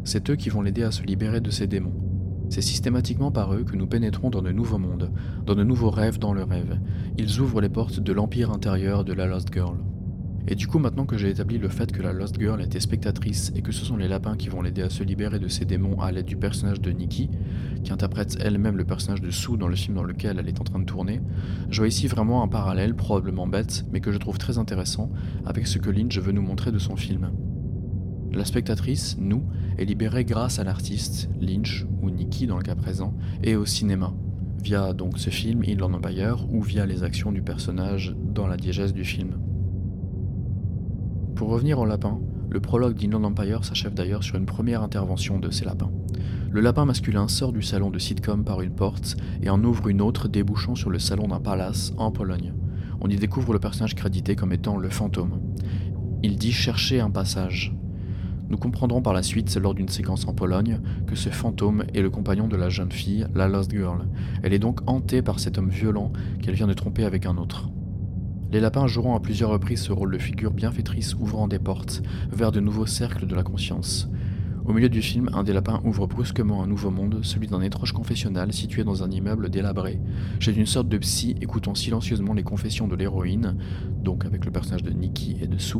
C'est 0.03 0.29
eux 0.29 0.36
qui 0.36 0.50
vont 0.50 0.62
l'aider 0.62 0.84
à 0.84 0.91
se 0.91 1.01
libérer 1.01 1.39
de 1.39 1.50
ses 1.50 1.65
démons. 1.65 1.96
C'est 2.50 2.62
systématiquement 2.62 3.32
par 3.32 3.53
eux 3.53 3.63
que 3.63 3.77
nous 3.77 3.88
pénétrons 3.88 4.29
dans 4.29 4.41
de 4.41 4.51
nouveaux 4.51 4.79
mondes, 4.79 5.13
dans 5.46 5.55
de 5.55 5.63
nouveaux 5.63 5.89
rêves 5.89 6.20
dans 6.20 6.34
le 6.34 6.43
rêve. 6.43 6.77
Ils 7.17 7.39
ouvrent 7.39 7.62
les 7.62 7.70
portes 7.70 8.01
de 8.01 8.12
l'empire 8.12 8.51
intérieur 8.51 9.05
de 9.05 9.13
la 9.13 9.27
Lost 9.27 9.48
Girl. 9.53 9.77
Et 10.46 10.56
du 10.56 10.68
coup, 10.68 10.78
maintenant 10.78 11.06
que 11.06 11.18
j'ai 11.18 11.30
établi 11.30 11.58
le 11.58 11.70
fait 11.70 11.92
que 11.92 12.02
la 12.02 12.12
Lost 12.12 12.38
Girl 12.38 12.62
était 12.62 12.82
spectatrice 12.82 13.54
et 13.56 13.62
que 13.62 13.72
ce 13.72 13.86
sont 13.86 13.96
les 13.96 14.10
lapins 14.10 14.36
qui 14.36 14.50
vont 14.50 14.62
l'aider 14.62 14.82
à 14.82 14.90
se 14.90 15.02
libérer 15.02 15.40
de 15.40 15.48
ses 15.48 15.64
démons 15.64 16.02
à 16.02 16.12
l'aide 16.12 16.26
du 16.26 16.36
personnage 16.36 16.82
de 16.82 16.92
Nikki, 16.92 17.30
qui 17.84 17.94
interprète 17.94 18.38
elle-même 18.42 18.76
le 18.76 18.84
personnage 18.84 19.22
de 19.22 19.32
Sue 19.32 19.58
dans 19.58 19.70
le 19.70 19.76
film 19.76 19.96
dans 19.96 20.04
lequel 20.04 20.40
elle 20.40 20.50
est 20.50 20.60
en 20.60 20.66
train 20.66 20.80
de 20.80 20.86
tourner, 20.86 21.22
je 21.70 21.78
vois 21.78 21.88
ici 21.88 22.08
vraiment 22.08 22.44
un 22.44 22.50
parallèle, 22.50 22.94
probablement 22.94 23.48
bête, 23.48 23.86
mais 23.94 24.02
que 24.02 24.12
je 24.12 24.18
trouve 24.18 24.38
très 24.38 24.58
intéressant, 24.58 25.12
avec 25.46 25.66
ce 25.66 25.78
que 25.78 25.90
Lynch 25.90 26.18
veut 26.20 26.34
nous 26.34 26.42
montrer 26.42 26.74
de 26.74 26.80
son 26.80 26.98
film. 26.98 27.32
La 28.34 28.44
spectatrice, 28.44 29.16
nous, 29.20 29.44
est 29.78 29.86
libérée 29.86 30.26
grâce 30.26 30.60
à 30.60 30.66
l'artiste, 30.66 31.30
Lynch, 31.40 31.86
ou 32.02 32.10
Nikki 32.10 32.48
dans 32.48 32.58
le 32.58 32.64
cas 32.64 32.76
présent, 32.76 33.14
et 33.44 33.56
au 33.56 33.66
cinéma, 33.66 34.14
via 34.62 34.92
donc 34.92 35.20
ce 35.20 35.30
film 35.30 35.64
Inland 35.66 35.94
Empire, 35.94 36.48
ou 36.52 36.62
via 36.62 36.86
les 36.86 37.04
actions 37.04 37.32
du 37.32 37.42
personnage 37.42 38.14
dans 38.34 38.48
la 38.48 38.58
diégèse 38.58 38.94
du 38.94 39.06
film. 39.06 39.38
Pour 41.36 41.50
revenir 41.50 41.80
au 41.80 41.86
lapin, 41.86 42.20
le 42.50 42.60
prologue 42.60 42.96
d'Inland 42.96 43.24
Empire 43.24 43.66
s'achève 43.66 43.96
d'ailleurs 43.96 44.24
sur 44.24 44.36
une 44.36 44.46
première 44.46 44.84
intervention 44.84 45.40
de 45.40 45.50
ces 45.50 45.66
lapins. 45.66 45.92
Le 46.52 46.62
lapin 46.62 46.86
masculin 46.86 47.28
sort 47.28 47.52
du 47.52 47.63
salon 47.63 47.90
de 47.90 47.98
sitcom 47.98 48.44
par 48.44 48.62
une 48.62 48.75
porte 48.75 49.18
et 49.42 49.50
en 49.50 49.63
ouvre 49.63 49.88
une 49.88 50.02
autre 50.02 50.28
débouchant 50.28 50.75
sur 50.75 50.92
le 50.92 51.00
salon 51.00 51.28
d'un 51.28 51.40
palace 51.40 51.92
en 51.98 52.12
Pologne. 52.12 52.54
On 53.02 53.10
y 53.10 53.16
découvre 53.16 53.54
le 53.54 53.60
personnage 53.60 53.96
crédité 53.96 54.36
comme 54.36 54.54
étant 54.54 54.78
le 54.78 54.90
fantôme. 54.90 55.40
Il 56.22 56.38
dit 56.38 56.52
chercher 56.52 57.00
un 57.00 57.10
passage. 57.10 57.75
Nous 58.50 58.58
comprendrons 58.58 59.02
par 59.02 59.13
la 59.13 59.24
suite, 59.24 59.56
lors 59.58 59.74
d'une 59.74 59.90
séquence 59.90 60.28
en 60.28 60.34
Pologne, 60.34 60.80
que 61.08 61.16
ce 61.16 61.30
fantôme 61.30 61.86
est 61.96 62.02
le 62.02 62.12
compagnon 62.12 62.48
de 62.48 62.56
la 62.56 62.70
jeune 62.70 62.92
fille, 62.92 63.25
la 63.34 63.48
Lost 63.48 63.72
Girl. 63.72 64.08
Elle 64.44 64.54
est 64.54 64.60
donc 64.60 64.82
hantée 64.86 65.24
par 65.24 65.40
cet 65.40 65.58
homme 65.58 65.70
violent 65.70 66.13
qu'elle 66.44 66.54
vient 66.54 66.68
de 66.68 66.74
tromper 66.74 67.04
avec 67.04 67.25
un 67.25 67.38
autre. 67.38 67.70
Les 68.53 68.60
lapins 68.60 68.86
joueront 68.86 69.15
à 69.15 69.19
plusieurs 69.19 69.50
reprises 69.50 69.81
ce 69.81 69.91
rôle 69.91 70.12
de 70.12 70.19
figure 70.19 70.51
bienfaitrice 70.51 71.15
ouvrant 71.15 71.48
des 71.48 71.57
portes 71.57 72.03
vers 72.31 72.51
de 72.51 72.59
nouveaux 72.59 72.85
cercles 72.85 73.25
de 73.25 73.33
la 73.33 73.42
conscience. 73.42 74.07
Au 74.63 74.74
milieu 74.74 74.89
du 74.89 75.01
film, 75.01 75.27
un 75.33 75.42
des 75.42 75.53
lapins 75.53 75.81
ouvre 75.83 76.05
brusquement 76.05 76.61
un 76.61 76.68
nouveau 76.68 76.92
monde, 76.92 77.22
celui 77.24 77.48
d'un 77.48 77.63
étrange 77.63 77.94
confessionnal 77.94 78.53
situé 78.53 78.83
dans 78.83 79.03
un 79.03 79.09
immeuble 79.09 79.50
délabré, 79.50 80.00
chez 80.39 80.55
une 80.55 80.68
sorte 80.68 80.87
de 80.87 81.00
psy 81.00 81.35
écoutant 81.42 81.74
silencieusement 81.74 82.35
les 82.35 82.44
confessions 82.44 82.87
de 82.87 82.96
l'héroïne, 82.96 83.57
donc 84.03 84.24
avec 84.24 84.46
le 84.46 84.51
personnage 84.51 84.83
de 84.83 84.92
Nikki 84.92 85.35
et 85.42 85.48
de 85.48 85.57
Sue, 85.57 85.79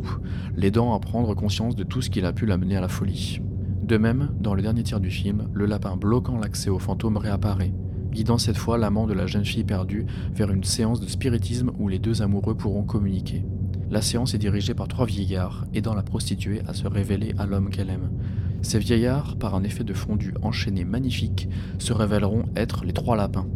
l'aidant 0.56 0.94
à 0.94 0.98
prendre 0.98 1.32
conscience 1.36 1.76
de 1.76 1.84
tout 1.84 2.02
ce 2.02 2.10
qui 2.10 2.22
a 2.22 2.32
pu 2.32 2.44
l'amener 2.44 2.76
à 2.76 2.80
la 2.80 2.88
folie. 2.88 3.40
De 3.84 3.98
même, 3.98 4.30
dans 4.40 4.54
le 4.54 4.62
dernier 4.62 4.82
tiers 4.82 4.98
du 4.98 5.12
film, 5.12 5.48
le 5.52 5.66
lapin 5.66 5.96
bloquant 5.96 6.38
l'accès 6.38 6.70
au 6.70 6.80
fantôme 6.80 7.18
réapparaît, 7.18 7.72
guidant 8.14 8.38
cette 8.38 8.56
fois 8.56 8.78
l'amant 8.78 9.06
de 9.06 9.12
la 9.12 9.26
jeune 9.26 9.44
fille 9.44 9.64
perdue 9.64 10.06
vers 10.32 10.50
une 10.50 10.64
séance 10.64 11.00
de 11.00 11.08
spiritisme 11.08 11.72
où 11.78 11.88
les 11.88 11.98
deux 11.98 12.22
amoureux 12.22 12.54
pourront 12.54 12.84
communiquer. 12.84 13.44
La 13.90 14.00
séance 14.00 14.34
est 14.34 14.38
dirigée 14.38 14.72
par 14.72 14.88
trois 14.88 15.04
vieillards, 15.04 15.66
aidant 15.74 15.94
la 15.94 16.02
prostituée 16.02 16.62
à 16.66 16.74
se 16.74 16.86
révéler 16.86 17.34
à 17.38 17.44
l'homme 17.44 17.70
qu'elle 17.70 17.90
aime. 17.90 18.10
Ces 18.62 18.78
vieillards, 18.78 19.36
par 19.36 19.54
un 19.54 19.64
effet 19.64 19.84
de 19.84 19.92
fondu 19.92 20.32
enchaîné 20.42 20.84
magnifique, 20.84 21.48
se 21.78 21.92
révéleront 21.92 22.44
être 22.56 22.84
les 22.84 22.92
trois 22.92 23.16
lapins. 23.16 23.46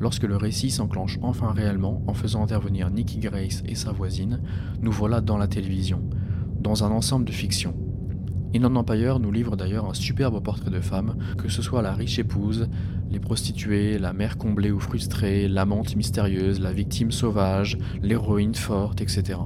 Lorsque 0.00 0.24
le 0.24 0.36
récit 0.36 0.70
s'enclenche 0.70 1.18
enfin 1.22 1.52
réellement 1.52 2.02
en 2.06 2.14
faisant 2.14 2.42
intervenir 2.42 2.90
Nicky 2.90 3.18
Grace 3.18 3.62
et 3.66 3.74
sa 3.74 3.92
voisine, 3.92 4.40
nous 4.80 4.92
voilà 4.92 5.20
dans 5.20 5.38
la 5.38 5.48
télévision, 5.48 6.02
dans 6.60 6.82
un 6.82 6.90
ensemble 6.90 7.24
de 7.26 7.32
fiction, 7.32 7.74
Inland 8.56 8.76
Empire 8.76 9.18
nous 9.18 9.30
livre 9.30 9.54
d'ailleurs 9.54 9.86
un 9.86 9.92
superbe 9.92 10.42
portrait 10.42 10.70
de 10.70 10.80
femme, 10.80 11.16
que 11.36 11.50
ce 11.50 11.60
soit 11.60 11.82
la 11.82 11.92
riche 11.92 12.18
épouse, 12.18 12.70
les 13.10 13.20
prostituées, 13.20 13.98
la 13.98 14.14
mère 14.14 14.38
comblée 14.38 14.70
ou 14.70 14.80
frustrée, 14.80 15.46
l'amante 15.46 15.94
mystérieuse, 15.94 16.58
la 16.58 16.72
victime 16.72 17.10
sauvage, 17.10 17.76
l'héroïne 18.00 18.54
forte, 18.54 19.02
etc. 19.02 19.40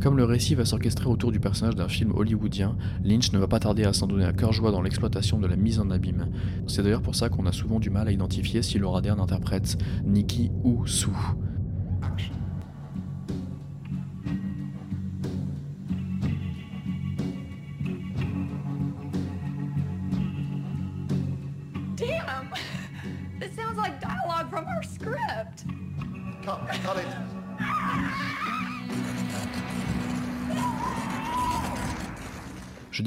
Comme 0.00 0.16
le 0.16 0.24
récit 0.24 0.54
va 0.54 0.64
s'orchestrer 0.64 1.08
autour 1.08 1.32
du 1.32 1.40
personnage 1.40 1.74
d'un 1.74 1.88
film 1.88 2.12
hollywoodien, 2.12 2.76
Lynch 3.02 3.32
ne 3.32 3.38
va 3.38 3.48
pas 3.48 3.58
tarder 3.58 3.82
à 3.82 3.92
s'en 3.92 4.06
donner 4.06 4.26
à 4.26 4.32
cœur 4.32 4.52
joie 4.52 4.70
dans 4.70 4.82
l'exploitation 4.82 5.40
de 5.40 5.48
la 5.48 5.56
mise 5.56 5.80
en 5.80 5.90
abîme. 5.90 6.28
C'est 6.68 6.84
d'ailleurs 6.84 7.02
pour 7.02 7.16
ça 7.16 7.28
qu'on 7.30 7.46
a 7.46 7.52
souvent 7.52 7.80
du 7.80 7.90
mal 7.90 8.06
à 8.06 8.12
identifier 8.12 8.62
si 8.62 8.78
Laura 8.78 9.00
Dern 9.00 9.18
interprète 9.18 9.76
Nikki 10.04 10.52
ou 10.62 10.86
Sue. 10.86 11.10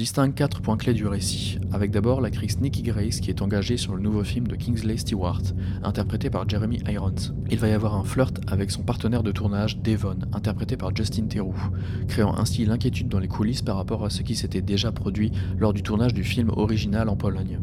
Distingue 0.00 0.32
quatre 0.32 0.62
points 0.62 0.78
clés 0.78 0.94
du 0.94 1.06
récit, 1.06 1.58
avec 1.72 1.90
d'abord 1.90 2.22
l'actrice 2.22 2.58
Nikki 2.58 2.80
Grace 2.80 3.20
qui 3.20 3.28
est 3.28 3.42
engagée 3.42 3.76
sur 3.76 3.94
le 3.94 4.00
nouveau 4.00 4.24
film 4.24 4.48
de 4.48 4.56
Kingsley 4.56 4.96
Stewart, 4.96 5.42
interprété 5.82 6.30
par 6.30 6.48
Jeremy 6.48 6.80
Irons. 6.88 7.34
Il 7.50 7.58
va 7.58 7.68
y 7.68 7.72
avoir 7.72 7.94
un 7.94 8.02
flirt 8.02 8.40
avec 8.46 8.70
son 8.70 8.82
partenaire 8.82 9.22
de 9.22 9.30
tournage 9.30 9.76
Devon, 9.82 10.16
interprété 10.32 10.78
par 10.78 10.96
Justin 10.96 11.26
Theroux, 11.26 11.52
créant 12.08 12.34
ainsi 12.38 12.64
l'inquiétude 12.64 13.08
dans 13.08 13.18
les 13.18 13.28
coulisses 13.28 13.60
par 13.60 13.76
rapport 13.76 14.02
à 14.02 14.08
ce 14.08 14.22
qui 14.22 14.36
s'était 14.36 14.62
déjà 14.62 14.90
produit 14.90 15.32
lors 15.58 15.74
du 15.74 15.82
tournage 15.82 16.14
du 16.14 16.24
film 16.24 16.48
original 16.48 17.10
en 17.10 17.16
Pologne. 17.16 17.60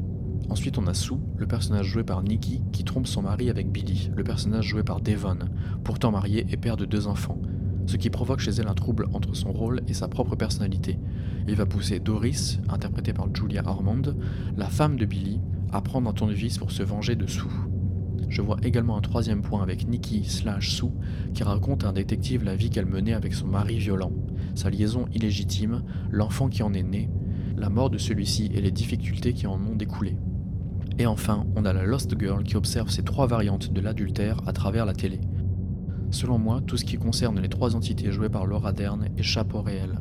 Ensuite, 0.49 0.77
on 0.77 0.85
a 0.85 0.93
Sue, 0.93 1.15
le 1.37 1.47
personnage 1.47 1.87
joué 1.87 2.03
par 2.03 2.21
Nikki, 2.21 2.61
qui 2.71 2.83
trompe 2.83 3.07
son 3.07 3.23
mari 3.23 3.49
avec 3.49 3.71
Billy, 3.71 4.11
le 4.15 4.23
personnage 4.23 4.65
joué 4.65 4.83
par 4.83 5.01
Devon, 5.01 5.39
pourtant 5.83 6.11
marié 6.11 6.45
et 6.51 6.57
père 6.57 6.77
de 6.77 6.85
deux 6.85 7.07
enfants, 7.07 7.41
ce 7.87 7.97
qui 7.97 8.09
provoque 8.09 8.39
chez 8.39 8.51
elle 8.51 8.67
un 8.67 8.75
trouble 8.75 9.07
entre 9.13 9.35
son 9.35 9.51
rôle 9.51 9.81
et 9.87 9.93
sa 9.93 10.07
propre 10.07 10.35
personnalité. 10.35 10.99
Il 11.47 11.55
va 11.55 11.65
pousser 11.65 11.99
Doris, 11.99 12.59
interprétée 12.69 13.13
par 13.13 13.33
Julia 13.33 13.63
Ormond, 13.65 14.15
la 14.55 14.67
femme 14.67 14.97
de 14.97 15.05
Billy, 15.05 15.39
à 15.71 15.81
prendre 15.81 16.09
un 16.09 16.13
tournevis 16.13 16.57
pour 16.57 16.71
se 16.71 16.83
venger 16.83 17.15
de 17.15 17.25
Sue. 17.25 17.47
Je 18.29 18.41
vois 18.41 18.57
également 18.61 18.97
un 18.97 19.01
troisième 19.01 19.41
point 19.41 19.63
avec 19.63 19.87
Nikki 19.87 20.25
slash 20.25 20.75
Sue 20.75 20.91
qui 21.33 21.43
raconte 21.43 21.85
à 21.85 21.89
un 21.89 21.93
détective 21.93 22.43
la 22.43 22.57
vie 22.57 22.69
qu'elle 22.69 22.85
menait 22.85 23.13
avec 23.13 23.33
son 23.33 23.47
mari 23.47 23.77
violent, 23.77 24.11
sa 24.53 24.69
liaison 24.69 25.05
illégitime, 25.13 25.83
l'enfant 26.11 26.49
qui 26.49 26.63
en 26.63 26.73
est 26.73 26.83
né, 26.83 27.09
la 27.55 27.69
mort 27.69 27.89
de 27.89 27.97
celui-ci 27.97 28.51
et 28.53 28.61
les 28.61 28.71
difficultés 28.71 29.33
qui 29.33 29.47
en 29.47 29.55
ont 29.55 29.75
découlé. 29.75 30.17
Et 30.99 31.05
enfin, 31.05 31.45
on 31.55 31.63
a 31.63 31.73
la 31.73 31.85
Lost 31.85 32.19
Girl 32.19 32.43
qui 32.43 32.57
observe 32.57 32.89
ces 32.89 33.03
trois 33.03 33.27
variantes 33.27 33.71
de 33.71 33.81
l'adultère 33.81 34.41
à 34.45 34.51
travers 34.51 34.85
la 34.85 34.93
télé. 34.93 35.21
Selon 36.09 36.37
moi, 36.37 36.61
tout 36.65 36.77
ce 36.77 36.85
qui 36.85 36.97
concerne 36.97 37.39
les 37.39 37.49
trois 37.49 37.75
entités 37.75 38.11
jouées 38.11 38.29
par 38.29 38.45
Laura 38.45 38.71
Dern 38.71 39.09
échappe 39.17 39.53
au 39.53 39.61
réel. 39.61 39.99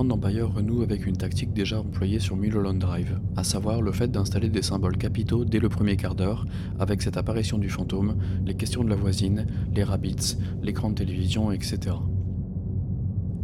Inland 0.00 0.12
Empire 0.12 0.50
renoue 0.50 0.80
avec 0.80 1.04
une 1.06 1.18
tactique 1.18 1.52
déjà 1.52 1.78
employée 1.78 2.20
sur 2.20 2.34
Mulholland 2.34 2.78
Drive, 2.78 3.20
à 3.36 3.44
savoir 3.44 3.82
le 3.82 3.92
fait 3.92 4.10
d'installer 4.10 4.48
des 4.48 4.62
symboles 4.62 4.96
capitaux 4.96 5.44
dès 5.44 5.58
le 5.58 5.68
premier 5.68 5.98
quart 5.98 6.14
d'heure, 6.14 6.46
avec 6.78 7.02
cette 7.02 7.18
apparition 7.18 7.58
du 7.58 7.68
fantôme, 7.68 8.16
les 8.46 8.54
questions 8.54 8.82
de 8.82 8.88
la 8.88 8.96
voisine, 8.96 9.46
les 9.74 9.84
rabbits, 9.84 10.38
l'écran 10.62 10.88
de 10.88 10.94
télévision, 10.94 11.52
etc. 11.52 11.96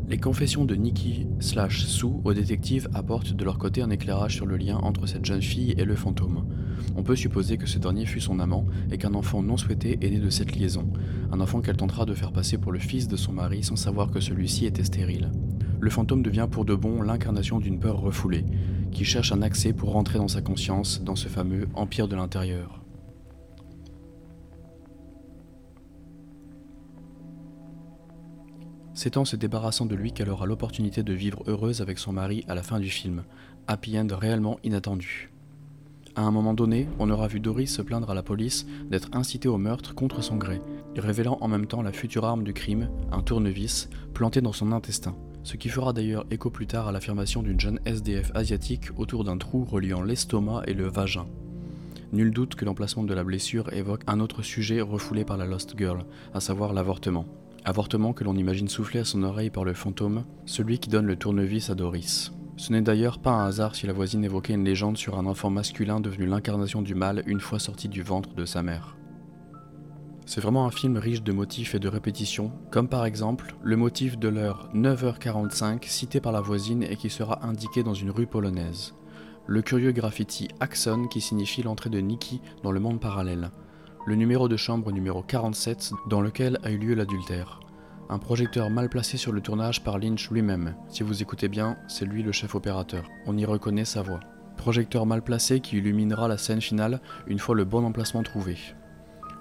Les 0.08 0.16
confessions 0.16 0.64
de 0.64 0.74
Nikki 0.74 1.26
slash 1.40 1.84
Sue 1.84 2.06
au 2.24 2.32
détective 2.32 2.88
apportent 2.94 3.34
de 3.34 3.44
leur 3.44 3.58
côté 3.58 3.82
un 3.82 3.90
éclairage 3.90 4.36
sur 4.36 4.46
le 4.46 4.56
lien 4.56 4.78
entre 4.78 5.04
cette 5.06 5.26
jeune 5.26 5.42
fille 5.42 5.74
et 5.76 5.84
le 5.84 5.94
fantôme. 5.94 6.46
On 6.96 7.02
peut 7.02 7.16
supposer 7.16 7.58
que 7.58 7.66
ce 7.66 7.78
dernier 7.78 8.06
fut 8.06 8.22
son 8.22 8.40
amant 8.40 8.64
et 8.90 8.96
qu'un 8.96 9.12
enfant 9.12 9.42
non 9.42 9.58
souhaité 9.58 9.98
est 10.00 10.08
né 10.08 10.20
de 10.20 10.30
cette 10.30 10.56
liaison, 10.56 10.90
un 11.30 11.40
enfant 11.40 11.60
qu'elle 11.60 11.76
tentera 11.76 12.06
de 12.06 12.14
faire 12.14 12.32
passer 12.32 12.56
pour 12.56 12.72
le 12.72 12.78
fils 12.78 13.08
de 13.08 13.16
son 13.16 13.32
mari 13.32 13.62
sans 13.62 13.76
savoir 13.76 14.10
que 14.10 14.20
celui-ci 14.20 14.64
était 14.64 14.84
stérile 14.84 15.30
le 15.80 15.90
fantôme 15.90 16.22
devient 16.22 16.48
pour 16.50 16.64
de 16.64 16.74
bon 16.74 17.02
l'incarnation 17.02 17.58
d'une 17.58 17.78
peur 17.78 18.00
refoulée, 18.00 18.44
qui 18.92 19.04
cherche 19.04 19.32
un 19.32 19.42
accès 19.42 19.72
pour 19.72 19.92
rentrer 19.92 20.18
dans 20.18 20.28
sa 20.28 20.42
conscience, 20.42 21.02
dans 21.02 21.16
ce 21.16 21.28
fameux 21.28 21.68
empire 21.74 22.08
de 22.08 22.16
l'intérieur. 22.16 22.82
C'est 28.94 29.18
en 29.18 29.26
se 29.26 29.36
débarrassant 29.36 29.84
de 29.84 29.94
lui 29.94 30.12
qu'elle 30.12 30.30
aura 30.30 30.46
l'opportunité 30.46 31.02
de 31.02 31.12
vivre 31.12 31.42
heureuse 31.46 31.82
avec 31.82 31.98
son 31.98 32.12
mari 32.12 32.44
à 32.48 32.54
la 32.54 32.62
fin 32.62 32.80
du 32.80 32.88
film, 32.88 33.24
happy 33.66 33.98
end 33.98 34.08
réellement 34.10 34.58
inattendu. 34.64 35.30
À 36.14 36.22
un 36.22 36.30
moment 36.30 36.54
donné, 36.54 36.88
on 36.98 37.10
aura 37.10 37.28
vu 37.28 37.38
Doris 37.38 37.74
se 37.74 37.82
plaindre 37.82 38.10
à 38.10 38.14
la 38.14 38.22
police 38.22 38.66
d'être 38.90 39.10
incitée 39.12 39.48
au 39.48 39.58
meurtre 39.58 39.94
contre 39.94 40.22
son 40.22 40.36
gré, 40.36 40.62
révélant 40.96 41.36
en 41.42 41.48
même 41.48 41.66
temps 41.66 41.82
la 41.82 41.92
future 41.92 42.24
arme 42.24 42.42
du 42.42 42.54
crime, 42.54 42.88
un 43.12 43.20
tournevis, 43.20 43.90
planté 44.14 44.40
dans 44.40 44.54
son 44.54 44.72
intestin 44.72 45.14
ce 45.46 45.56
qui 45.56 45.68
fera 45.68 45.92
d'ailleurs 45.92 46.26
écho 46.32 46.50
plus 46.50 46.66
tard 46.66 46.88
à 46.88 46.92
l'affirmation 46.92 47.40
d'une 47.40 47.60
jeune 47.60 47.78
SDF 47.86 48.32
asiatique 48.34 48.88
autour 48.96 49.22
d'un 49.22 49.38
trou 49.38 49.64
reliant 49.64 50.02
l'estomac 50.02 50.64
et 50.66 50.74
le 50.74 50.88
vagin. 50.88 51.28
Nul 52.12 52.32
doute 52.32 52.56
que 52.56 52.64
l'emplacement 52.64 53.04
de 53.04 53.14
la 53.14 53.22
blessure 53.22 53.72
évoque 53.72 54.02
un 54.08 54.18
autre 54.18 54.42
sujet 54.42 54.80
refoulé 54.80 55.24
par 55.24 55.36
la 55.36 55.46
Lost 55.46 55.74
Girl, 55.78 56.04
à 56.34 56.40
savoir 56.40 56.72
l'avortement. 56.72 57.26
Avortement 57.64 58.12
que 58.12 58.24
l'on 58.24 58.34
imagine 58.34 58.66
souffler 58.66 58.98
à 58.98 59.04
son 59.04 59.22
oreille 59.22 59.50
par 59.50 59.64
le 59.64 59.74
fantôme, 59.74 60.24
celui 60.46 60.80
qui 60.80 60.90
donne 60.90 61.06
le 61.06 61.14
tournevis 61.14 61.70
à 61.70 61.76
Doris. 61.76 62.32
Ce 62.56 62.72
n'est 62.72 62.82
d'ailleurs 62.82 63.20
pas 63.20 63.30
un 63.30 63.46
hasard 63.46 63.76
si 63.76 63.86
la 63.86 63.92
voisine 63.92 64.24
évoquait 64.24 64.54
une 64.54 64.64
légende 64.64 64.96
sur 64.96 65.16
un 65.16 65.26
enfant 65.26 65.50
masculin 65.50 66.00
devenu 66.00 66.26
l'incarnation 66.26 66.82
du 66.82 66.96
mal 66.96 67.22
une 67.24 67.40
fois 67.40 67.60
sorti 67.60 67.88
du 67.88 68.02
ventre 68.02 68.34
de 68.34 68.46
sa 68.46 68.64
mère. 68.64 68.95
C'est 70.28 70.40
vraiment 70.40 70.66
un 70.66 70.72
film 70.72 70.96
riche 70.96 71.22
de 71.22 71.30
motifs 71.30 71.76
et 71.76 71.78
de 71.78 71.86
répétitions, 71.86 72.50
comme 72.72 72.88
par 72.88 73.06
exemple 73.06 73.54
le 73.62 73.76
motif 73.76 74.18
de 74.18 74.26
l'heure 74.26 74.68
9h45 74.74 75.86
cité 75.86 76.20
par 76.20 76.32
la 76.32 76.40
voisine 76.40 76.82
et 76.82 76.96
qui 76.96 77.10
sera 77.10 77.46
indiqué 77.46 77.84
dans 77.84 77.94
une 77.94 78.10
rue 78.10 78.26
polonaise. 78.26 78.94
Le 79.46 79.62
curieux 79.62 79.92
graffiti 79.92 80.48
Axon 80.58 81.06
qui 81.06 81.20
signifie 81.20 81.62
l'entrée 81.62 81.90
de 81.90 82.00
Nikki 82.00 82.40
dans 82.64 82.72
le 82.72 82.80
monde 82.80 83.00
parallèle. 83.00 83.52
Le 84.04 84.16
numéro 84.16 84.48
de 84.48 84.56
chambre 84.56 84.90
numéro 84.90 85.22
47 85.22 85.92
dans 86.08 86.20
lequel 86.20 86.58
a 86.64 86.72
eu 86.72 86.78
lieu 86.78 86.96
l'adultère. 86.96 87.60
Un 88.08 88.18
projecteur 88.18 88.68
mal 88.68 88.88
placé 88.88 89.18
sur 89.18 89.30
le 89.30 89.40
tournage 89.40 89.84
par 89.84 90.00
Lynch 90.00 90.28
lui-même. 90.32 90.74
Si 90.88 91.04
vous 91.04 91.22
écoutez 91.22 91.46
bien, 91.46 91.76
c'est 91.86 92.04
lui 92.04 92.24
le 92.24 92.32
chef 92.32 92.56
opérateur. 92.56 93.04
On 93.26 93.38
y 93.38 93.44
reconnaît 93.44 93.84
sa 93.84 94.02
voix. 94.02 94.20
Projecteur 94.56 95.06
mal 95.06 95.22
placé 95.22 95.60
qui 95.60 95.76
illuminera 95.76 96.26
la 96.26 96.36
scène 96.36 96.60
finale 96.60 97.00
une 97.28 97.38
fois 97.38 97.54
le 97.54 97.64
bon 97.64 97.84
emplacement 97.84 98.24
trouvé. 98.24 98.56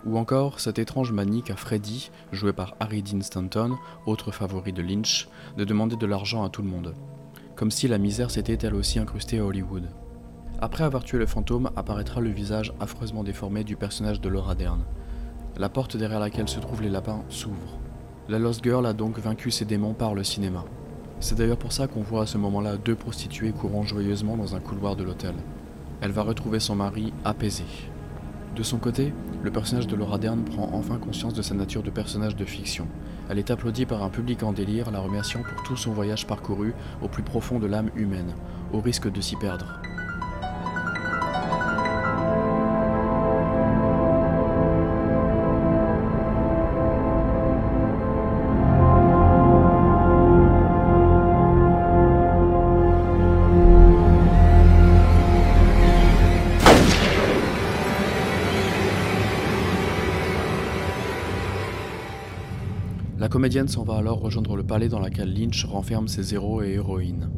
Ou 0.05 0.19
encore 0.19 0.59
cette 0.59 0.77
étrange 0.77 1.11
manie 1.11 1.41
qu'a 1.41 1.55
Freddy, 1.55 2.11
joué 2.31 2.53
par 2.53 2.75
Harry 2.79 3.01
Dean 3.01 3.21
Stanton, 3.21 3.75
autre 4.05 4.31
favori 4.31 4.71
de 4.71 4.83
Lynch, 4.83 5.27
de 5.57 5.65
demander 5.65 5.95
de 5.95 6.05
l'argent 6.05 6.43
à 6.43 6.49
tout 6.49 6.61
le 6.61 6.67
monde. 6.67 6.93
Comme 7.55 7.71
si 7.71 7.87
la 7.87 7.97
misère 7.97 8.29
s'était 8.29 8.67
elle 8.67 8.75
aussi 8.75 8.99
incrustée 8.99 9.39
à 9.39 9.45
Hollywood. 9.45 9.89
Après 10.61 10.83
avoir 10.83 11.03
tué 11.03 11.17
le 11.17 11.25
fantôme, 11.25 11.71
apparaîtra 11.75 12.21
le 12.21 12.29
visage 12.29 12.71
affreusement 12.79 13.23
déformé 13.23 13.63
du 13.63 13.75
personnage 13.75 14.21
de 14.21 14.29
Laura 14.29 14.53
Dern. 14.53 14.83
La 15.57 15.69
porte 15.69 15.97
derrière 15.97 16.19
laquelle 16.19 16.49
se 16.49 16.59
trouvent 16.59 16.83
les 16.83 16.89
lapins 16.89 17.23
s'ouvre. 17.29 17.79
La 18.29 18.37
Lost 18.37 18.63
Girl 18.63 18.85
a 18.85 18.93
donc 18.93 19.17
vaincu 19.19 19.49
ses 19.49 19.65
démons 19.65 19.93
par 19.93 20.13
le 20.13 20.23
cinéma. 20.23 20.65
C'est 21.19 21.35
d'ailleurs 21.37 21.57
pour 21.57 21.71
ça 21.71 21.87
qu'on 21.87 22.01
voit 22.01 22.23
à 22.23 22.27
ce 22.27 22.37
moment-là 22.37 22.77
deux 22.77 22.95
prostituées 22.95 23.53
courant 23.53 23.83
joyeusement 23.83 24.37
dans 24.37 24.55
un 24.55 24.59
couloir 24.59 24.95
de 24.95 25.03
l'hôtel. 25.03 25.33
Elle 26.01 26.11
va 26.11 26.21
retrouver 26.21 26.59
son 26.59 26.75
mari 26.75 27.11
apaisé. 27.23 27.63
De 28.55 28.63
son 28.63 28.77
côté, 28.77 29.11
le 29.43 29.51
personnage 29.51 29.85
de 29.85 29.97
Laura 29.97 30.17
Dern 30.17 30.41
prend 30.45 30.69
enfin 30.71 30.97
conscience 30.97 31.33
de 31.33 31.41
sa 31.41 31.53
nature 31.53 31.83
de 31.83 31.89
personnage 31.89 32.37
de 32.37 32.45
fiction. 32.45 32.87
Elle 33.29 33.37
est 33.37 33.51
applaudie 33.51 33.85
par 33.85 34.01
un 34.01 34.09
public 34.09 34.43
en 34.43 34.53
délire, 34.53 34.91
la 34.91 34.99
remerciant 34.99 35.41
pour 35.43 35.61
tout 35.63 35.75
son 35.75 35.91
voyage 35.91 36.25
parcouru 36.25 36.73
au 37.01 37.09
plus 37.09 37.23
profond 37.23 37.59
de 37.59 37.67
l'âme 37.67 37.89
humaine, 37.97 38.33
au 38.71 38.79
risque 38.79 39.11
de 39.11 39.19
s'y 39.19 39.35
perdre. 39.35 39.81
Comédienne 63.45 63.67
s'en 63.67 63.83
va 63.83 63.97
alors 63.97 64.21
rejoindre 64.21 64.55
le 64.55 64.63
palais 64.63 64.89
dans 64.89 64.99
lequel 64.99 65.31
Lynch 65.31 65.65
renferme 65.65 66.07
ses 66.07 66.33
héros 66.33 66.63
et 66.63 66.71
héroïnes. 66.71 67.29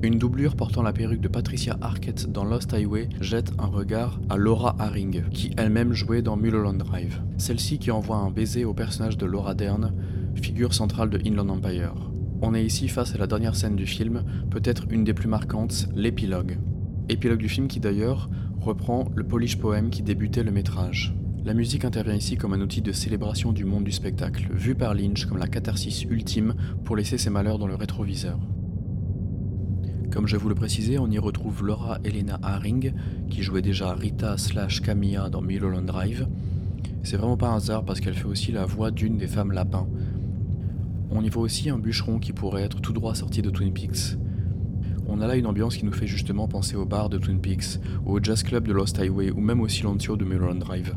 Une 0.00 0.16
doublure 0.16 0.54
portant 0.54 0.82
la 0.82 0.92
perruque 0.92 1.20
de 1.20 1.26
Patricia 1.26 1.76
Arquette 1.80 2.30
dans 2.30 2.44
Lost 2.44 2.72
Highway 2.72 3.08
jette 3.20 3.50
un 3.58 3.66
regard 3.66 4.20
à 4.30 4.36
Laura 4.36 4.76
Haring, 4.78 5.28
qui 5.30 5.50
elle-même 5.56 5.94
jouait 5.94 6.22
dans 6.22 6.36
Mulholland 6.36 6.78
Drive. 6.78 7.20
Celle-ci 7.38 7.80
qui 7.80 7.90
envoie 7.90 8.18
un 8.18 8.30
baiser 8.30 8.64
au 8.64 8.72
personnage 8.72 9.18
de 9.18 9.26
Laura 9.26 9.54
Dern, 9.54 9.92
figure 10.36 10.74
centrale 10.74 11.10
de 11.10 11.18
Inland 11.26 11.50
Empire. 11.50 12.12
On 12.40 12.54
est 12.54 12.64
ici 12.64 12.86
face 12.86 13.12
à 13.16 13.18
la 13.18 13.26
dernière 13.26 13.56
scène 13.56 13.74
du 13.74 13.86
film, 13.86 14.22
peut-être 14.48 14.84
une 14.90 15.02
des 15.02 15.12
plus 15.12 15.28
marquantes, 15.28 15.88
l'épilogue. 15.96 16.60
Épilogue 17.08 17.40
du 17.40 17.48
film 17.48 17.66
qui 17.66 17.80
d'ailleurs 17.80 18.30
reprend 18.60 19.08
le 19.16 19.24
Polish 19.24 19.58
poème 19.58 19.90
qui 19.90 20.04
débutait 20.04 20.44
le 20.44 20.52
métrage. 20.52 21.16
La 21.44 21.54
musique 21.54 21.84
intervient 21.84 22.14
ici 22.14 22.36
comme 22.36 22.52
un 22.52 22.60
outil 22.60 22.82
de 22.82 22.92
célébration 22.92 23.52
du 23.52 23.64
monde 23.64 23.82
du 23.82 23.90
spectacle, 23.90 24.48
vu 24.52 24.76
par 24.76 24.94
Lynch 24.94 25.26
comme 25.26 25.38
la 25.38 25.48
catharsis 25.48 26.04
ultime 26.04 26.54
pour 26.84 26.94
laisser 26.94 27.18
ses 27.18 27.30
malheurs 27.30 27.58
dans 27.58 27.66
le 27.66 27.74
rétroviseur. 27.74 28.38
Comme 30.12 30.28
je 30.28 30.36
vous 30.36 30.48
le 30.48 30.54
précisais, 30.54 30.98
on 30.98 31.10
y 31.10 31.18
retrouve 31.18 31.64
Laura 31.66 31.98
Elena 32.04 32.38
Haring, 32.42 32.92
qui 33.28 33.42
jouait 33.42 33.60
déjà 33.60 33.92
Rita 33.92 34.38
slash 34.38 34.82
Camilla 34.82 35.30
dans 35.30 35.42
Mulholland 35.42 35.84
Drive. 35.84 36.28
C'est 37.02 37.16
vraiment 37.16 37.36
pas 37.36 37.48
un 37.48 37.56
hasard 37.56 37.84
parce 37.84 37.98
qu'elle 37.98 38.14
fait 38.14 38.28
aussi 38.28 38.52
la 38.52 38.64
voix 38.64 38.92
d'une 38.92 39.18
des 39.18 39.26
femmes 39.26 39.50
lapins. 39.50 39.88
On 41.10 41.24
y 41.24 41.28
voit 41.28 41.42
aussi 41.42 41.70
un 41.70 41.78
bûcheron 41.78 42.20
qui 42.20 42.32
pourrait 42.32 42.62
être 42.62 42.80
tout 42.80 42.92
droit 42.92 43.16
sorti 43.16 43.42
de 43.42 43.50
Twin 43.50 43.72
Peaks. 43.72 44.16
On 45.08 45.20
a 45.20 45.26
là 45.26 45.34
une 45.34 45.46
ambiance 45.46 45.76
qui 45.76 45.84
nous 45.84 45.92
fait 45.92 46.06
justement 46.06 46.46
penser 46.46 46.76
au 46.76 46.86
bar 46.86 47.08
de 47.08 47.18
Twin 47.18 47.40
Peaks, 47.40 47.80
au 48.06 48.22
jazz 48.22 48.44
club 48.44 48.68
de 48.68 48.72
Lost 48.72 49.00
Highway, 49.00 49.32
ou 49.32 49.40
même 49.40 49.60
au 49.60 49.66
Silencio 49.66 50.16
de 50.16 50.24
Mulholland 50.24 50.60
Drive. 50.60 50.94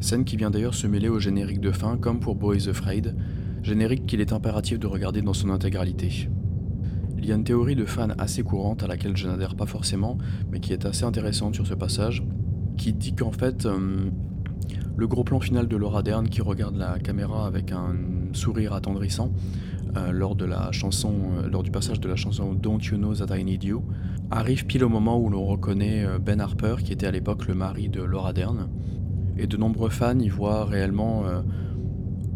Scène 0.00 0.24
qui 0.24 0.36
vient 0.36 0.50
d'ailleurs 0.50 0.74
se 0.74 0.86
mêler 0.86 1.08
au 1.08 1.18
générique 1.18 1.60
de 1.60 1.72
fin, 1.72 1.96
comme 1.96 2.20
pour 2.20 2.36
Boys 2.36 2.68
Afraid, 2.68 3.16
générique 3.62 4.06
qu'il 4.06 4.20
est 4.20 4.32
impératif 4.32 4.78
de 4.78 4.86
regarder 4.86 5.22
dans 5.22 5.32
son 5.32 5.50
intégralité. 5.50 6.28
Il 7.18 7.26
y 7.26 7.32
a 7.32 7.34
une 7.34 7.44
théorie 7.44 7.74
de 7.74 7.84
fan 7.84 8.14
assez 8.16 8.44
courante 8.44 8.84
à 8.84 8.86
laquelle 8.86 9.16
je 9.16 9.26
n'adhère 9.26 9.56
pas 9.56 9.66
forcément, 9.66 10.16
mais 10.50 10.60
qui 10.60 10.72
est 10.72 10.86
assez 10.86 11.04
intéressante 11.04 11.56
sur 11.56 11.66
ce 11.66 11.74
passage, 11.74 12.24
qui 12.76 12.92
dit 12.92 13.12
qu'en 13.12 13.32
fait, 13.32 13.66
euh, 13.66 14.08
le 14.96 15.06
gros 15.08 15.24
plan 15.24 15.40
final 15.40 15.66
de 15.66 15.76
Laura 15.76 16.04
Dern 16.04 16.28
qui 16.28 16.42
regarde 16.42 16.76
la 16.76 17.00
caméra 17.00 17.46
avec 17.46 17.72
un 17.72 17.96
sourire 18.34 18.72
attendrissant 18.72 19.32
euh, 19.96 20.12
lors 20.12 20.36
de 20.36 20.44
la 20.44 20.70
chanson, 20.70 21.12
euh, 21.38 21.48
lors 21.48 21.64
du 21.64 21.72
passage 21.72 21.98
de 21.98 22.08
la 22.08 22.16
chanson 22.16 22.54
Don't 22.54 22.80
You 22.82 22.98
Know 22.98 23.14
That 23.16 23.36
I 23.36 23.44
Need 23.44 23.64
You, 23.64 23.82
arrive 24.30 24.64
pile 24.66 24.84
au 24.84 24.88
moment 24.88 25.20
où 25.20 25.28
l'on 25.28 25.44
reconnaît 25.44 26.06
Ben 26.24 26.40
Harper, 26.40 26.76
qui 26.84 26.92
était 26.92 27.06
à 27.06 27.10
l'époque 27.10 27.48
le 27.48 27.54
mari 27.54 27.88
de 27.88 28.02
Laura 28.02 28.32
Dern, 28.32 28.68
et 29.38 29.46
de 29.46 29.56
nombreux 29.56 29.90
fans 29.90 30.18
y 30.18 30.28
voient 30.28 30.64
réellement 30.64 31.24
euh, 31.26 31.42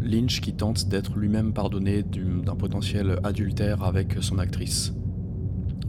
Lynch 0.00 0.40
qui 0.40 0.54
tente 0.54 0.88
d'être 0.88 1.16
lui-même 1.16 1.52
pardonné 1.52 2.02
d'un 2.02 2.56
potentiel 2.56 3.18
adultère 3.24 3.82
avec 3.82 4.16
son 4.20 4.38
actrice. 4.38 4.94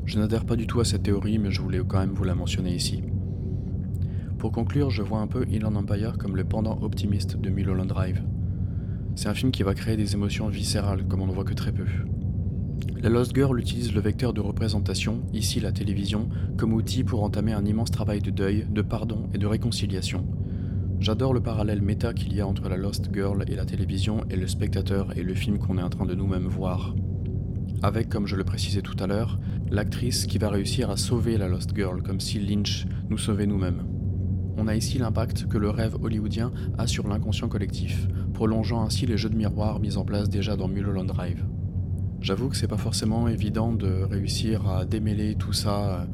Je 0.05 0.19
n'adhère 0.19 0.45
pas 0.45 0.55
du 0.55 0.67
tout 0.67 0.79
à 0.81 0.85
cette 0.85 1.03
théorie, 1.03 1.37
mais 1.37 1.51
je 1.51 1.61
voulais 1.61 1.81
quand 1.87 1.99
même 1.99 2.13
vous 2.13 2.23
la 2.23 2.35
mentionner 2.35 2.75
ici. 2.75 3.01
Pour 4.37 4.51
conclure, 4.51 4.89
je 4.89 5.01
vois 5.01 5.19
un 5.19 5.27
peu 5.27 5.45
Inland 5.51 5.75
Empire 5.77 6.17
comme 6.17 6.35
le 6.35 6.43
pendant 6.43 6.77
optimiste 6.81 7.37
de 7.37 7.49
Mulholland 7.49 7.87
Drive. 7.87 8.21
C'est 9.15 9.29
un 9.29 9.33
film 9.33 9.51
qui 9.51 9.63
va 9.63 9.73
créer 9.73 9.95
des 9.95 10.13
émotions 10.13 10.49
viscérales, 10.49 11.05
comme 11.07 11.21
on 11.21 11.27
ne 11.27 11.31
voit 11.31 11.45
que 11.45 11.53
très 11.53 11.71
peu. 11.71 11.85
La 13.01 13.09
Lost 13.09 13.33
Girl 13.35 13.59
utilise 13.59 13.93
le 13.93 14.01
vecteur 14.01 14.33
de 14.33 14.41
représentation, 14.41 15.21
ici 15.33 15.59
la 15.59 15.71
télévision, 15.71 16.27
comme 16.57 16.73
outil 16.73 17.03
pour 17.03 17.23
entamer 17.23 17.53
un 17.53 17.65
immense 17.65 17.91
travail 17.91 18.21
de 18.21 18.31
deuil, 18.31 18.65
de 18.69 18.81
pardon 18.81 19.29
et 19.33 19.37
de 19.37 19.45
réconciliation, 19.45 20.25
J'adore 21.03 21.33
le 21.33 21.41
parallèle 21.41 21.81
méta 21.81 22.13
qu'il 22.13 22.33
y 22.33 22.39
a 22.39 22.47
entre 22.47 22.69
la 22.69 22.77
Lost 22.77 23.09
Girl 23.13 23.43
et 23.49 23.57
la 23.57 23.65
télévision 23.65 24.23
et 24.29 24.37
le 24.37 24.47
spectateur 24.47 25.17
et 25.17 25.21
le 25.21 25.33
film 25.33 25.59
qu'on 25.59 25.77
est 25.77 25.81
en 25.81 25.89
train 25.89 26.05
de 26.05 26.15
nous-mêmes 26.15 26.47
voir. 26.47 26.95
avec, 27.81 28.07
comme 28.07 28.25
je 28.25 28.37
le 28.37 28.45
précisais 28.45 28.81
tout 28.81 28.95
à 29.03 29.05
l'heure, 29.05 29.37
l'actrice 29.69 30.25
qui 30.25 30.37
va 30.37 30.47
réussir 30.47 30.89
à 30.89 30.95
sauver 30.95 31.37
la 31.37 31.49
Lost 31.49 31.75
Girl, 31.75 32.01
comme 32.01 32.21
si 32.21 32.39
Lynch 32.39 32.85
nous 33.09 33.17
sauvait 33.17 33.45
nous-mêmes. 33.45 33.83
On 34.55 34.69
a 34.69 34.75
ici 34.75 34.97
l'impact 34.97 35.49
que 35.49 35.57
le 35.57 35.69
rêve 35.69 35.97
hollywoodien 36.01 36.53
a 36.77 36.87
sur 36.87 37.05
l'inconscient 37.09 37.49
collectif, 37.49 38.07
prolongeant 38.33 38.81
ainsi 38.81 39.05
les 39.05 39.17
jeux 39.17 39.29
de 39.29 39.35
miroir 39.35 39.81
mis 39.81 39.97
en 39.97 40.05
place 40.05 40.29
déjà 40.29 40.55
dans 40.55 40.69
Mulholland 40.69 41.07
Drive. 41.07 41.43
J'avoue 42.21 42.47
que 42.47 42.55
c'est 42.55 42.69
pas 42.69 42.77
forcément 42.77 43.27
évident 43.27 43.73
de 43.73 44.03
réussir 44.09 44.69
à 44.69 44.85
démêler 44.85 45.35
tout 45.35 45.51
ça. 45.51 46.07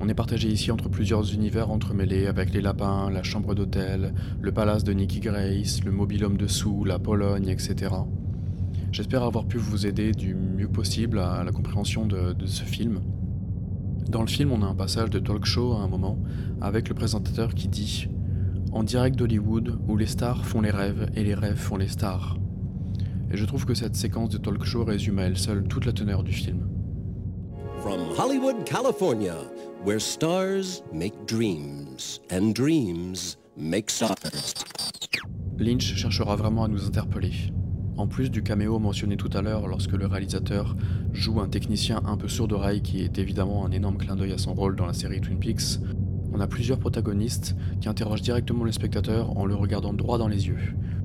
On 0.00 0.08
est 0.08 0.14
partagé 0.14 0.48
ici 0.48 0.70
entre 0.70 0.88
plusieurs 0.88 1.32
univers 1.32 1.70
entremêlés 1.70 2.26
avec 2.26 2.52
les 2.52 2.60
lapins, 2.60 3.10
la 3.10 3.22
chambre 3.22 3.54
d'hôtel, 3.54 4.12
le 4.40 4.52
palace 4.52 4.82
de 4.82 4.92
Nicky 4.92 5.20
Grace, 5.20 5.84
le 5.84 5.92
mobilhome 5.92 6.36
dessous, 6.36 6.84
la 6.84 6.98
Pologne, 6.98 7.48
etc. 7.48 7.94
J'espère 8.90 9.22
avoir 9.22 9.46
pu 9.46 9.56
vous 9.56 9.86
aider 9.86 10.12
du 10.12 10.34
mieux 10.34 10.68
possible 10.68 11.18
à 11.18 11.44
la 11.44 11.52
compréhension 11.52 12.06
de, 12.06 12.32
de 12.32 12.46
ce 12.46 12.64
film. 12.64 13.00
Dans 14.08 14.20
le 14.20 14.26
film, 14.26 14.52
on 14.52 14.62
a 14.62 14.66
un 14.66 14.74
passage 14.74 15.10
de 15.10 15.18
talk 15.18 15.44
show 15.44 15.72
à 15.72 15.80
un 15.82 15.88
moment, 15.88 16.18
avec 16.60 16.88
le 16.88 16.94
présentateur 16.94 17.54
qui 17.54 17.68
dit 17.68 18.08
En 18.72 18.82
direct 18.82 19.16
d'Hollywood, 19.16 19.78
où 19.88 19.96
les 19.96 20.06
stars 20.06 20.44
font 20.44 20.60
les 20.60 20.70
rêves 20.70 21.10
et 21.14 21.24
les 21.24 21.34
rêves 21.34 21.56
font 21.56 21.76
les 21.76 21.88
stars. 21.88 22.36
Et 23.32 23.36
je 23.36 23.44
trouve 23.44 23.64
que 23.64 23.74
cette 23.74 23.96
séquence 23.96 24.28
de 24.28 24.38
talk 24.38 24.64
show 24.64 24.84
résume 24.84 25.18
à 25.20 25.22
elle 25.22 25.38
seule 25.38 25.64
toute 25.64 25.86
la 25.86 25.92
teneur 25.92 26.22
du 26.22 26.32
film. 26.32 26.68
From 27.80 28.00
Hollywood, 28.16 28.64
California, 28.64 29.34
where 29.84 30.00
stars 30.00 30.82
make 30.92 31.14
dreams, 31.26 32.20
and 32.30 32.54
dreams 32.54 33.36
make 33.56 33.90
stars. 33.90 34.54
Lynch 35.58 35.94
cherchera 35.94 36.36
vraiment 36.36 36.64
à 36.64 36.68
nous 36.68 36.86
interpeller. 36.86 37.52
En 37.96 38.08
plus 38.08 38.30
du 38.30 38.42
caméo 38.42 38.78
mentionné 38.78 39.16
tout 39.16 39.30
à 39.34 39.42
l'heure 39.42 39.68
lorsque 39.68 39.92
le 39.92 40.06
réalisateur 40.06 40.74
joue 41.12 41.38
un 41.40 41.48
technicien 41.48 42.02
un 42.06 42.16
peu 42.16 42.28
sourd 42.28 42.48
d'oreille 42.48 42.82
qui 42.82 43.02
est 43.02 43.18
évidemment 43.18 43.66
un 43.66 43.70
énorme 43.70 43.98
clin 43.98 44.16
d'œil 44.16 44.32
à 44.32 44.38
son 44.38 44.54
rôle 44.54 44.74
dans 44.74 44.86
la 44.86 44.94
série 44.94 45.20
Twin 45.20 45.38
Peaks, 45.38 45.78
on 46.32 46.40
a 46.40 46.48
plusieurs 46.48 46.78
protagonistes 46.78 47.54
qui 47.80 47.88
interrogent 47.88 48.22
directement 48.22 48.64
le 48.64 48.72
spectateur 48.72 49.36
en 49.36 49.44
le 49.44 49.54
regardant 49.54 49.92
droit 49.92 50.18
dans 50.18 50.28
les 50.28 50.48
yeux, 50.48 50.58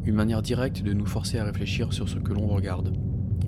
une 0.06 0.16
manière 0.16 0.42
directe 0.42 0.82
de 0.82 0.94
nous 0.94 1.06
forcer 1.06 1.38
à 1.38 1.44
réfléchir 1.44 1.94
sur 1.94 2.10
ce 2.10 2.16
que 2.16 2.34
l'on 2.34 2.48
regarde. 2.48 2.98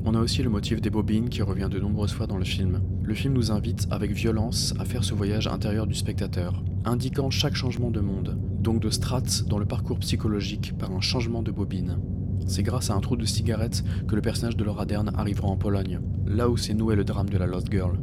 On 0.04 0.16
a 0.16 0.20
aussi 0.20 0.42
le 0.42 0.50
motif 0.50 0.82
des 0.82 0.90
bobines 0.90 1.30
qui 1.30 1.44
revient 1.44 1.70
de 1.70 1.80
nombreuses 1.80 2.12
fois 2.12 2.26
dans 2.26 2.38
le 2.38 2.44
film. 2.44 2.82
Le 3.04 3.14
film 3.14 3.36
nous 3.36 3.52
invite 3.52 3.88
avec 3.92 4.12
violence 4.12 4.74
à 4.80 4.86
faire 4.86 5.04
ce 5.04 5.14
voyage 5.14 5.46
intérieur 5.46 5.86
du 5.86 5.94
spectateur, 5.94 6.64
indiquant 6.86 7.30
chaque 7.30 7.54
changement 7.54 7.92
de 7.92 8.00
monde, 8.00 8.36
donc 8.60 8.82
de 8.82 8.90
strates 8.90 9.44
dans 9.48 9.60
le 9.60 9.66
parcours 9.66 10.00
psychologique 10.00 10.76
par 10.80 10.92
un 10.92 11.02
changement 11.02 11.44
de 11.44 11.52
bobine. 11.52 12.00
C'est 12.48 12.64
grâce 12.64 12.90
à 12.90 12.96
un 12.96 13.00
trou 13.00 13.16
de 13.16 13.26
cigarette 13.26 13.84
que 14.08 14.16
le 14.16 14.22
personnage 14.24 14.58
de 14.58 14.64
Laura 14.64 14.88
Dern 14.88 15.12
arrivera 15.16 15.50
en 15.50 15.58
Pologne, 15.58 16.00
là 16.26 16.50
où 16.50 16.58
s'est 16.58 16.74
noué 16.74 16.96
le 16.96 17.04
drame 17.04 17.30
de 17.30 17.38
la 17.38 17.46
Lost 17.46 17.72
Girl. 17.72 18.00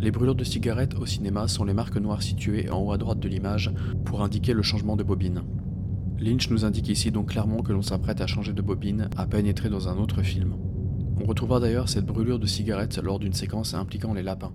Les 0.00 0.12
brûlures 0.12 0.36
de 0.36 0.44
cigarettes 0.44 0.94
au 0.94 1.06
cinéma 1.06 1.48
sont 1.48 1.64
les 1.64 1.74
marques 1.74 1.96
noires 1.96 2.22
situées 2.22 2.70
en 2.70 2.78
haut 2.78 2.92
à 2.92 2.98
droite 2.98 3.20
de 3.20 3.28
l'image 3.28 3.72
pour 4.04 4.22
indiquer 4.22 4.52
le 4.52 4.62
changement 4.62 4.96
de 4.96 5.02
bobine. 5.02 5.42
Lynch 6.20 6.50
nous 6.50 6.64
indique 6.64 6.88
ici 6.88 7.10
donc 7.10 7.30
clairement 7.30 7.62
que 7.62 7.72
l'on 7.72 7.82
s'apprête 7.82 8.20
à 8.20 8.28
changer 8.28 8.52
de 8.52 8.62
bobine, 8.62 9.08
à 9.16 9.26
pénétrer 9.26 9.70
dans 9.70 9.88
un 9.88 9.98
autre 9.98 10.22
film. 10.22 10.54
On 11.20 11.24
retrouvera 11.24 11.60
d'ailleurs 11.60 11.88
cette 11.88 12.06
brûlure 12.06 12.38
de 12.38 12.46
cigarette 12.46 12.98
lors 12.98 13.18
d'une 13.18 13.32
séquence 13.32 13.74
impliquant 13.74 14.14
les 14.14 14.22
lapins. 14.22 14.52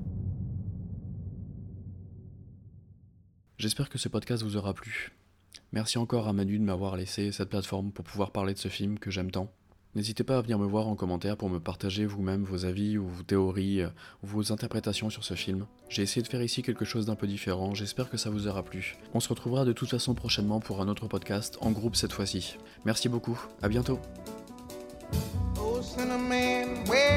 J'espère 3.58 3.90
que 3.90 3.98
ce 3.98 4.10
podcast 4.10 4.44
vous 4.44 4.58
aura 4.58 4.74
plu. 4.74 5.14
Merci 5.72 5.98
encore 5.98 6.28
à 6.28 6.34
Manu 6.34 6.60
de 6.60 6.64
m'avoir 6.64 6.96
laissé 6.96 7.32
cette 7.32 7.50
plateforme 7.50 7.92
pour 7.92 8.06
pouvoir 8.06 8.32
parler 8.32 8.54
de 8.54 8.60
ce 8.60 8.68
film 8.68 9.00
que 9.00 9.12
j'aime 9.12 9.32
tant. 9.32 9.52
N'hésitez 9.96 10.24
pas 10.24 10.38
à 10.38 10.42
venir 10.42 10.60
me 10.60 10.66
voir 10.68 10.88
en 10.88 10.96
commentaire 10.96 11.38
pour 11.38 11.50
me 11.50 11.60
partager 11.60 12.06
vous-même 12.06 12.44
vos 12.44 12.66
avis 12.66 13.00
ou 13.00 13.08
vos 13.08 13.24
théories 13.24 13.84
ou 13.84 14.28
vos 14.28 14.52
interprétations 14.52 15.10
sur 15.10 15.24
ce 15.24 15.34
film. 15.34 15.66
J'ai 15.90 16.04
essayé 16.04 16.22
de 16.22 16.28
faire 16.28 16.44
ici 16.44 16.62
quelque 16.62 16.86
chose 16.86 17.08
d'un 17.08 17.16
peu 17.16 17.26
différent, 17.26 17.74
j'espère 17.74 18.10
que 18.10 18.18
ça 18.18 18.30
vous 18.30 18.48
aura 18.48 18.62
plu. 18.62 18.96
On 19.16 19.20
se 19.20 19.30
retrouvera 19.30 19.66
de 19.66 19.74
toute 19.74 19.90
façon 19.90 20.14
prochainement 20.14 20.60
pour 20.60 20.82
un 20.82 20.88
autre 20.88 21.08
podcast, 21.08 21.58
en 21.62 21.72
groupe 21.72 21.96
cette 21.96 22.14
fois-ci. 22.14 22.58
Merci 22.86 23.10
beaucoup, 23.10 23.40
à 23.64 23.70
bientôt. 23.70 24.00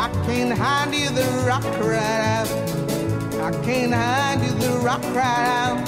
I 0.00 0.08
can't 0.24 0.56
hide 0.56 0.94
you, 0.94 1.10
the 1.10 1.26
rock 1.46 1.62
cried 1.78 2.22
out. 2.36 2.48
I 3.38 3.50
can't 3.62 3.92
hide 3.92 4.40
you, 4.42 4.52
the 4.52 4.78
rock 4.78 5.02
cried 5.12 5.46
out. 5.60 5.86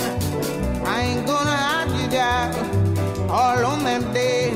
I 0.86 1.00
ain't 1.00 1.26
gonna 1.26 1.56
hide 1.56 1.90
you 1.98 2.10
down. 2.10 3.30
All 3.30 3.64
on 3.64 3.84
that 3.84 4.12
day, 4.12 4.50